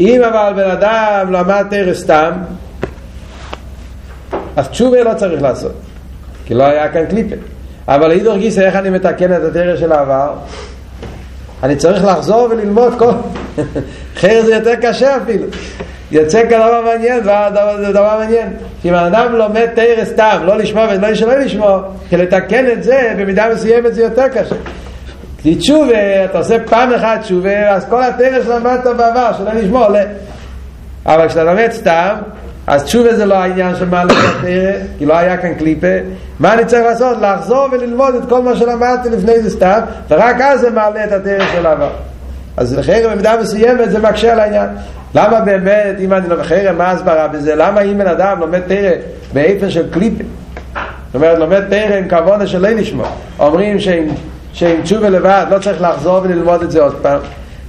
אם 0.00 0.22
אבל 0.22 0.52
בן 0.56 0.70
אדם 0.70 1.32
למד 1.32 1.66
תרא 1.70 1.94
סתם 1.94 2.32
אז 4.56 4.68
תשובה 4.68 5.02
לא 5.02 5.14
צריך 5.14 5.42
לעשות 5.42 5.72
כי 6.46 6.54
לא 6.54 6.64
היה 6.64 6.88
כאן 6.88 7.06
קליפה. 7.06 7.36
אבל 7.88 8.08
להידור 8.08 8.36
גיסא 8.36 8.60
איך 8.60 8.76
אני 8.76 8.90
מתקן 8.90 9.32
את 9.32 9.42
התרא 9.42 9.76
של 9.76 9.92
העבר 9.92 10.32
אני 11.62 11.76
צריך 11.76 12.04
לחזור 12.04 12.48
וללמוד 12.50 12.94
כל 12.98 13.10
אחרת 14.16 14.46
זה 14.46 14.54
יותר 14.54 14.74
קשה 14.74 15.16
אפילו 15.16 15.44
יוצא 16.12 16.42
כדבר 16.46 16.82
מעניין, 16.84 17.22
זה 17.24 17.92
דבר 17.92 18.18
מעניין. 18.18 18.48
כי 18.82 18.88
אם 18.88 18.94
האדם 18.94 19.32
לומד 19.32 19.66
תרא 19.74 20.04
סתם, 20.04 20.42
לא 20.44 20.56
לשמוע 20.56 20.86
ולא 20.90 21.14
שלא 21.14 21.34
לשמוע, 21.34 21.82
כי 22.08 22.16
לתקן 22.16 22.70
את 22.72 22.82
זה, 22.82 23.14
במידה 23.18 23.54
מסוימת 23.54 23.94
זה 23.94 24.02
יותר 24.02 24.28
קשה. 24.28 24.54
כי 25.38 25.54
תשובה, 25.54 26.24
אתה 26.24 26.38
עושה 26.38 26.56
פעם 26.68 26.92
אחת 26.92 27.20
תשובה, 27.20 27.70
אז 27.70 27.86
כל 27.88 28.02
התרא 28.02 28.42
שלמדת 28.44 28.86
בעבר, 28.86 29.30
שלא 29.38 29.52
לשמוע, 29.52 29.86
עולה. 29.86 30.02
אבל 31.06 31.28
כשאתה 31.28 31.44
לומד 31.44 31.68
סתם, 31.72 32.14
אז 32.72 32.84
תשובה 32.84 33.14
זה 33.14 33.26
לא 33.26 33.34
העניין 33.34 33.76
של 33.76 33.84
את 33.84 34.10
התרא, 34.10 34.72
כי 34.98 35.06
לא 35.06 35.16
היה 35.16 35.36
כאן 35.36 35.54
קליפה. 35.54 35.86
מה 36.40 36.54
אני 36.54 36.64
צריך 36.64 36.84
לעשות? 36.84 37.16
לחזור 37.20 37.68
וללמוד 37.72 38.14
את 38.14 38.28
כל 38.28 38.42
מה 38.42 38.56
שלמדתי 38.56 39.10
לפני 39.10 39.42
זה 39.42 39.50
סתם, 39.50 39.80
ורק 40.10 40.40
אז 40.40 40.60
זה 40.60 40.70
מעלה 40.70 41.04
את 41.04 41.12
התרא 41.12 41.44
של 41.52 41.66
העבר. 41.66 41.90
אז 42.56 42.78
לכן 42.78 43.02
במידה 43.10 43.34
מסוימת 43.40 43.90
זה 43.90 43.98
מקשה 43.98 44.32
על 44.32 44.40
העניין. 44.40 44.68
למה 45.14 45.40
באמת, 45.40 45.96
אם 46.00 46.12
אני 46.12 46.28
לא 46.28 46.40
מחרם, 46.40 46.78
מה 46.78 46.90
הסברה 46.90 47.28
בזה? 47.28 47.54
למה 47.54 47.80
אם 47.80 47.98
בן 47.98 48.06
אדם 48.06 48.40
לומד 48.40 48.60
תרא 48.60 48.90
באיפן 49.32 49.70
של 49.70 49.90
קליפים? 49.90 50.26
זאת 51.06 51.14
אומרת, 51.14 51.38
לומד 51.38 51.60
תרא 51.68 51.96
עם 51.96 52.08
כוונה 52.08 52.46
של 52.46 52.58
לא 52.58 52.68
לשמוע. 52.68 53.08
אומרים 53.38 53.76
שעם 54.52 54.82
תשובה 54.82 55.08
לבד 55.08 55.46
לא 55.50 55.58
צריך 55.58 55.82
לחזור 55.82 56.20
וללמוד 56.22 56.62
את 56.62 56.70
זה 56.70 56.82
עוד 56.82 56.94
פעם. 57.02 57.20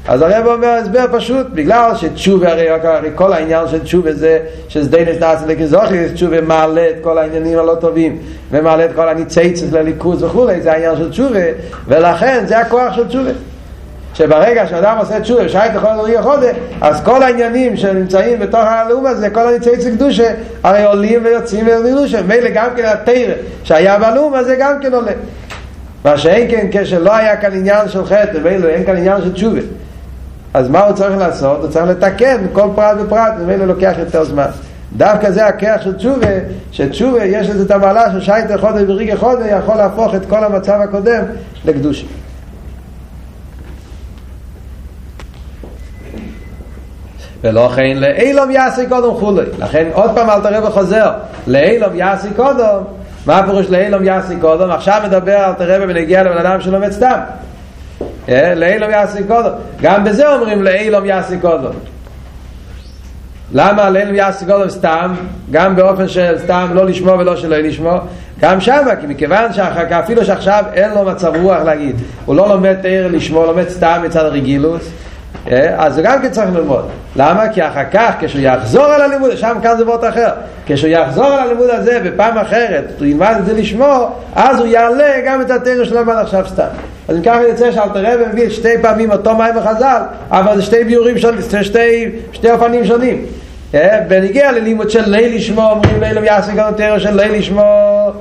אז 0.08 0.22
הרב 0.22 0.48
אומר 0.48 0.68
הסבר 0.68 1.06
פשוט, 1.12 1.48
בגלל 1.54 1.92
שתשובה, 1.96 2.52
הרי, 2.52 2.70
הרי 2.70 3.10
כל 3.16 3.34
העניין 3.34 3.68
של 3.68 3.84
תשובה 3.84 4.14
זה 4.14 4.40
שסדיינס 4.68 5.20
נעשה 5.20 5.46
לכזוכי, 5.46 6.10
תשובה 6.14 6.42
מעלה 6.42 6.90
את 6.90 6.96
כל 7.02 7.18
העניינים 7.18 7.60
הלא 7.60 7.76
טובים, 7.76 8.18
ומעלה 8.52 8.86
את 8.86 8.90
כל 8.96 9.10
הניצייצס 9.10 9.72
לליכוז 9.72 10.24
וכולי, 10.24 10.62
זה 10.62 10.72
העניין 10.72 10.96
של 10.98 11.10
תשובה, 11.10 11.40
ולכן 11.88 12.44
זה 12.48 12.60
הכוח 12.60 12.94
של 12.96 13.08
תשובה. 13.08 13.32
שברגע 14.14 14.68
שאדם 14.68 14.98
עושה 14.98 15.20
תשובה 15.20 15.46
ושייך 15.46 15.76
לכל 15.76 15.94
דברי 15.94 16.18
החודה 16.18 16.48
אז 16.82 17.02
כל 17.04 17.24
העניינים 17.24 17.78
שנמצאים 17.78 18.40
בתוך 18.40 18.60
הלאום 18.60 19.06
הזה 19.06 19.30
כל 19.30 19.48
הניצי 19.48 19.92
קדושה 19.92 20.34
הרי 20.64 20.84
עולים 20.84 21.26
ויוצאים 21.26 21.68
ולילושה 21.68 22.22
מילא 22.22 22.50
גם 22.54 22.68
כן 22.76 22.86
התרא 22.86 23.34
שהיה 23.64 24.00
בלאום 24.00 24.34
הזה 24.34 24.56
גם 24.60 24.74
כן 24.82 24.94
עולה. 24.94 25.12
מה 26.06 26.18
שאין 26.18 26.52
כן 26.52 26.68
כשלא 26.72 27.16
היה 27.16 27.38
כאן 27.38 27.54
עניין 27.54 27.90
של 27.90 28.06
חטא 28.06 28.38
ומילא 28.44 28.68
אין 28.68 28.86
כאן 28.86 28.98
עניין 28.98 29.22
של 29.22 29.34
תשובה 29.34 29.60
אז 30.54 30.70
מה 30.70 30.84
הוא 30.84 30.96
צריך 30.96 31.18
לעשות? 31.18 31.60
הוא 31.62 31.70
צריך 31.70 31.86
לתקן 31.86 32.46
כל 32.54 32.70
פרט 32.76 32.98
ופרט 33.00 33.34
ומילא 33.40 33.66
לוקח 33.66 33.94
יותר 34.00 34.24
זמן. 34.24 34.46
דווקא 34.98 35.32
זה 35.32 35.46
הכח 35.46 35.76
של 35.84 35.96
תשובה 35.96 36.28
שתשובה 36.72 37.24
יש 37.26 37.50
לזה 37.50 37.64
את 37.64 37.72
המעלה 37.72 38.12
של 38.12 38.22
שייך 38.22 38.52
לחודה 38.52 38.82
וריגי 38.88 39.18
חודה 39.18 39.48
יכול 39.48 39.76
להפוך 39.76 40.16
את 40.16 40.26
כל 40.26 40.44
המצב 40.44 40.80
הקודם 40.84 41.24
לקדושה. 41.66 42.06
ולכן 47.44 47.98
לאילום 47.98 48.52
יעשי 48.52 48.88
קודם 48.90 49.14
חולי 49.14 49.46
לכן 49.60 49.88
עוד 49.94 50.12
פעם 50.16 50.30
אל 50.30 50.42
תראה 50.42 50.68
וחוזר 50.68 51.12
לאילום 51.48 51.96
יעשי 51.96 52.28
קודם. 52.36 52.82
מה 53.26 53.38
הפירוש 53.38 53.70
לאילום 53.70 54.04
יעשי 54.04 54.36
קודם? 54.42 54.72
עכשיו 54.72 55.02
מדבר 55.06 55.46
אל 55.46 55.54
תראה 55.54 55.78
ונגיע 55.82 56.24
לבן 56.24 56.38
אדם 56.38 56.62
שלומד 56.62 56.92
סתם 56.92 57.20
לאילום 58.56 58.90
יעשי 58.90 59.24
קודם 59.28 59.52
גם 59.82 60.04
בזה 60.04 60.34
אומרים 60.34 60.64
לאילום 60.64 61.06
יעשי 61.06 61.38
קודם 61.42 61.72
למה 63.54 63.90
לאילום 63.90 64.16
יעשי 64.16 64.46
קודם 64.46 64.70
סתם 64.70 65.14
גם 65.52 65.76
באופן 65.76 66.08
של 66.08 66.40
סתם 66.40 66.68
לא 66.74 66.86
לשמוע 66.86 67.16
ולא 67.16 67.36
שלא 67.36 67.58
לשמוע. 67.58 68.00
גם 68.40 68.62
שם, 68.62 68.86
כי 69.02 69.08
מכיוון 69.08 69.54
שאחר 69.54 70.00
אפילו 70.00 70.26
שעכשיו 70.26 70.64
אין 70.74 70.92
לו 70.92 71.04
מצב 71.04 71.34
רוח 71.42 71.62
להגיד, 71.66 71.96
הוא 72.26 72.36
לא 72.36 72.50
לומד 72.50 72.74
תאר 72.82 73.08
לשמוע, 73.12 73.46
לומד 73.46 73.70
סתם 73.70 74.02
מצד 74.06 74.26
הרגילות, 74.26 74.82
אז 75.78 75.94
זה 75.96 76.02
גם 76.02 76.22
כן 76.22 76.30
צריך 76.30 76.50
ללמוד. 76.54 76.90
למה? 77.16 77.50
כי 77.50 77.68
אחר 77.68 77.84
כך, 77.92 78.14
כשהוא 78.20 78.42
יחזור 78.42 78.86
על 78.86 79.02
הלימוד, 79.02 79.36
שם 79.36 79.58
כאן 79.64 79.78
זה 79.78 79.86
וורט 79.86 80.04
אחר, 80.04 80.30
כשהוא 80.66 80.90
יחזור 80.90 81.26
על 81.26 81.40
הלימוד 81.40 81.70
הזה 81.70 82.00
בפעם 82.04 82.38
אחרת, 82.38 82.84
הוא 83.00 83.08
ילמד 83.08 83.36
את 83.40 83.46
זה 83.46 83.54
לשמור, 83.54 84.10
אז 84.36 84.60
הוא 84.60 84.68
יעלה 84.68 85.14
גם 85.26 85.42
את 85.42 85.52
התרא 85.52 85.86
שלו 85.86 86.02
למד 86.02 86.16
עכשיו 86.16 86.46
סתם. 86.48 86.68
אז 87.08 87.18
אם 87.18 87.22
ככה 87.22 87.42
יוצא 87.42 87.72
שאלתר 87.72 88.00
רבי 88.00 88.24
מביא 88.34 88.50
שתי 88.50 88.78
פעמים 88.82 89.12
אותו 89.12 89.36
מים 89.36 89.58
וחז"ל, 89.58 90.02
אבל 90.32 90.56
זה 90.56 90.62
שתי 90.62 90.84
ביורים 90.84 91.18
שונים, 91.18 91.42
שתי, 91.62 92.06
שתי 92.32 92.52
אופנים 92.52 92.86
שונים. 92.86 93.26
בניגיע 94.08 94.52
ללימוד 94.52 94.90
של 94.90 95.10
ליל 95.10 95.36
לשמור, 95.36 95.72
אומרים 95.72 96.00
לילום 96.00 96.24
יעשה 96.24 96.52
גם 96.52 96.74
תרא 96.78 97.00
של 97.00 97.22
ליל 97.22 97.36
לשמור, 97.36 98.12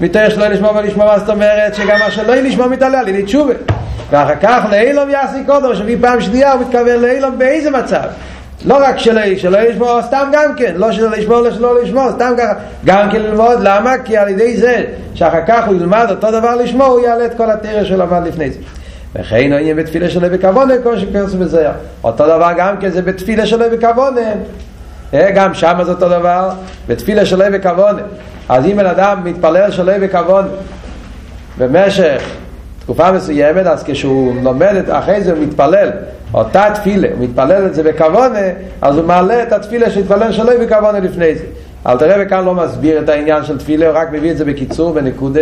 מתרא 0.00 0.28
של 0.28 0.40
ליל 0.40 0.52
לשמור 0.52 0.76
ולשמור, 0.76 1.06
מה 1.06 1.18
זאת 1.18 1.28
אומרת? 1.28 1.74
שגם 1.74 1.98
מה 1.98 2.10
של 2.10 2.30
ליל 2.30 2.46
לשמור 2.46 2.66
מתעלה 2.68 3.00
על 3.00 3.08
ידי 3.08 3.22
תשובה. 3.22 3.54
ואחר 4.10 4.36
כך 4.42 4.64
לאילום 4.70 5.10
יעשי 5.10 5.38
קודם, 5.46 5.74
שמי 5.74 5.96
פעם 6.00 6.20
שנייה 6.20 6.52
הוא 6.52 6.60
מתכוון 6.60 7.00
לאילום 7.00 7.38
באיזה 7.38 7.70
מצב? 7.70 8.02
לא 8.64 8.78
רק 8.80 8.98
שלא, 8.98 9.20
שלא 9.36 9.60
לשמור, 9.60 10.02
סתם 10.02 10.28
גם 10.32 10.54
כן, 10.56 10.74
לא 10.76 10.92
שלא 10.92 11.10
לשמור, 11.10 11.40
לא 11.40 11.50
שלא 11.50 11.82
לשמור, 11.82 12.10
סתם 12.10 12.32
ככה, 12.38 12.52
גם 12.84 13.10
כן 13.10 13.22
ללמוד, 13.22 13.58
למה? 13.60 13.94
כי 14.04 14.16
על 14.16 14.28
ידי 14.28 14.56
זה, 14.56 14.84
שאחר 15.14 15.40
כך 15.46 15.66
הוא 15.66 15.74
ילמד 15.74 16.06
אותו 16.10 16.30
דבר 16.30 16.54
לשמור, 16.54 16.86
הוא 16.86 17.00
יעלה 17.00 17.24
את 17.24 17.36
כל 17.36 17.50
התרא 17.50 17.84
שלו 17.84 18.02
עבד 18.02 18.20
לפני 18.26 18.50
זה. 18.50 18.58
וכן 19.14 19.52
העניין 19.52 19.76
בתפילה 19.76 20.10
שלו 20.10 20.28
בכוונה, 20.30 20.74
כמו 20.82 20.96
שפרסו 20.98 21.38
בזהר. 21.38 21.72
אותו 22.04 22.26
דבר 22.26 22.50
גם 22.56 22.76
כן 22.76 22.90
זה 22.90 23.02
בתפילה 23.02 23.46
שלו 23.46 23.64
בכוונה. 23.72 24.20
גם 25.12 25.54
שם 25.54 25.78
זה 25.84 25.90
אותו 25.90 26.08
דבר, 26.08 26.50
בתפילה 26.88 27.26
שלו 27.26 27.44
בכוונה. 27.52 28.02
אז 28.48 28.64
אם 28.64 28.76
בן 28.76 28.86
אדם 28.86 29.20
מתפלל 29.24 29.70
שלו 29.70 29.92
בכוונה, 30.00 30.48
במשך 31.58 32.22
תקופה 32.88 33.12
מסוימת, 33.12 33.66
אז 33.66 33.82
כשהוא 33.82 34.34
לומד 34.42 34.74
אחרי 34.90 35.20
זה 35.20 35.32
הוא 35.32 35.38
מתפלל, 35.42 35.90
אותה 36.34 36.64
תפילה, 36.74 37.08
הוא 37.08 37.24
מתפלל 37.24 37.66
את 37.66 37.74
זה 37.74 37.82
בכוונה, 37.82 38.38
אז 38.82 38.96
הוא 38.96 39.04
מעלה 39.04 39.42
את 39.42 39.52
התפילה 39.52 39.90
שהתפלל 39.90 40.32
שלו 40.32 40.52
בכוונה 40.60 41.00
לפני 41.00 41.34
זה. 41.34 41.44
אלתר 41.86 42.14
רבי 42.14 42.28
כאן 42.28 42.44
לא 42.44 42.54
מסביר 42.54 42.98
את 42.98 43.08
העניין 43.08 43.44
של 43.44 43.58
תפילה, 43.58 43.88
הוא 43.88 43.98
רק 43.98 44.12
מביא 44.12 44.30
את 44.30 44.36
זה 44.36 44.44
בקיצור, 44.44 44.92
בנקודה. 44.92 45.40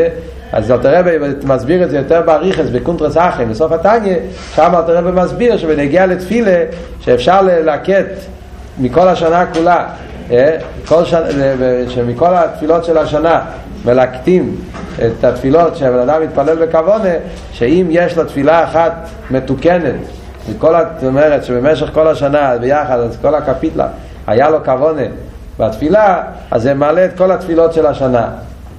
אז 0.52 0.70
אלתר 0.70 0.98
רבי 0.98 1.10
מסביר 1.44 1.84
את 1.84 1.90
זה 1.90 1.96
יותר 1.96 2.22
באריכס, 2.26 2.68
בקונטרס 2.72 3.16
אחרי, 3.16 3.44
בסוף 3.44 3.72
התניא, 3.72 4.16
שם 4.54 4.72
אלתר 4.74 4.96
רבי 4.96 5.10
מסביר 5.20 5.56
שבנגיע 5.56 6.06
לתפילה, 6.06 6.64
שאפשר 7.00 7.42
ללקט 7.42 8.06
מכל 8.78 9.08
השנה 9.08 9.46
כולה, 9.46 9.86
אה, 10.30 10.56
כל 10.88 11.04
שנה, 11.04 11.20
שמכל 11.88 12.34
התפילות 12.34 12.84
של 12.84 12.98
השנה 12.98 13.40
מלקטים 13.84 14.56
את 15.06 15.24
התפילות 15.24 15.76
שהבן 15.76 15.98
אדם 15.98 16.22
מתפלל 16.22 16.66
בכוונה, 16.66 17.14
שאם 17.52 17.86
יש 17.90 18.16
לו 18.16 18.24
תפילה 18.24 18.64
אחת 18.64 19.08
מתוקנת, 19.30 19.94
מכל, 20.50 20.74
זאת 20.94 21.04
אומרת 21.04 21.44
שבמשך 21.44 21.90
כל 21.92 22.08
השנה 22.08 22.56
ביחד, 22.60 22.98
אז 22.98 23.18
כל 23.22 23.34
הקפיטלה, 23.34 23.88
היה 24.26 24.50
לו 24.50 24.64
כוונה 24.64 25.02
בתפילה, 25.58 26.22
אז 26.50 26.62
זה 26.62 26.74
מעלה 26.74 27.04
את 27.04 27.16
כל 27.16 27.32
התפילות 27.32 27.72
של 27.72 27.86
השנה. 27.86 28.28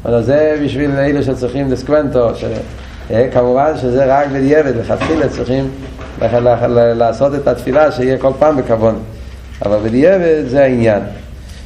אבל 0.06 0.24
זה 0.24 0.58
בשביל 0.66 0.92
אלה 0.92 1.24
שצריכים 1.24 1.70
דסקוונטו, 1.70 2.36
ש... 2.36 2.46
אה, 3.12 3.28
כמובן 3.34 3.72
שזה 3.78 4.06
רק 4.06 4.28
בדיעבד, 4.28 4.76
לכתחילה 4.76 5.30
צריכים 5.30 5.70
לעשות 6.72 7.36
את 7.36 7.48
התפילה 7.48 7.92
שיהיה 7.92 8.18
כל 8.18 8.32
פעם 8.40 8.58
בכוונה. 8.58 8.98
אבל 9.66 9.78
בדיעבד 9.84 10.44
זה 10.48 10.64
העניין. 10.64 11.02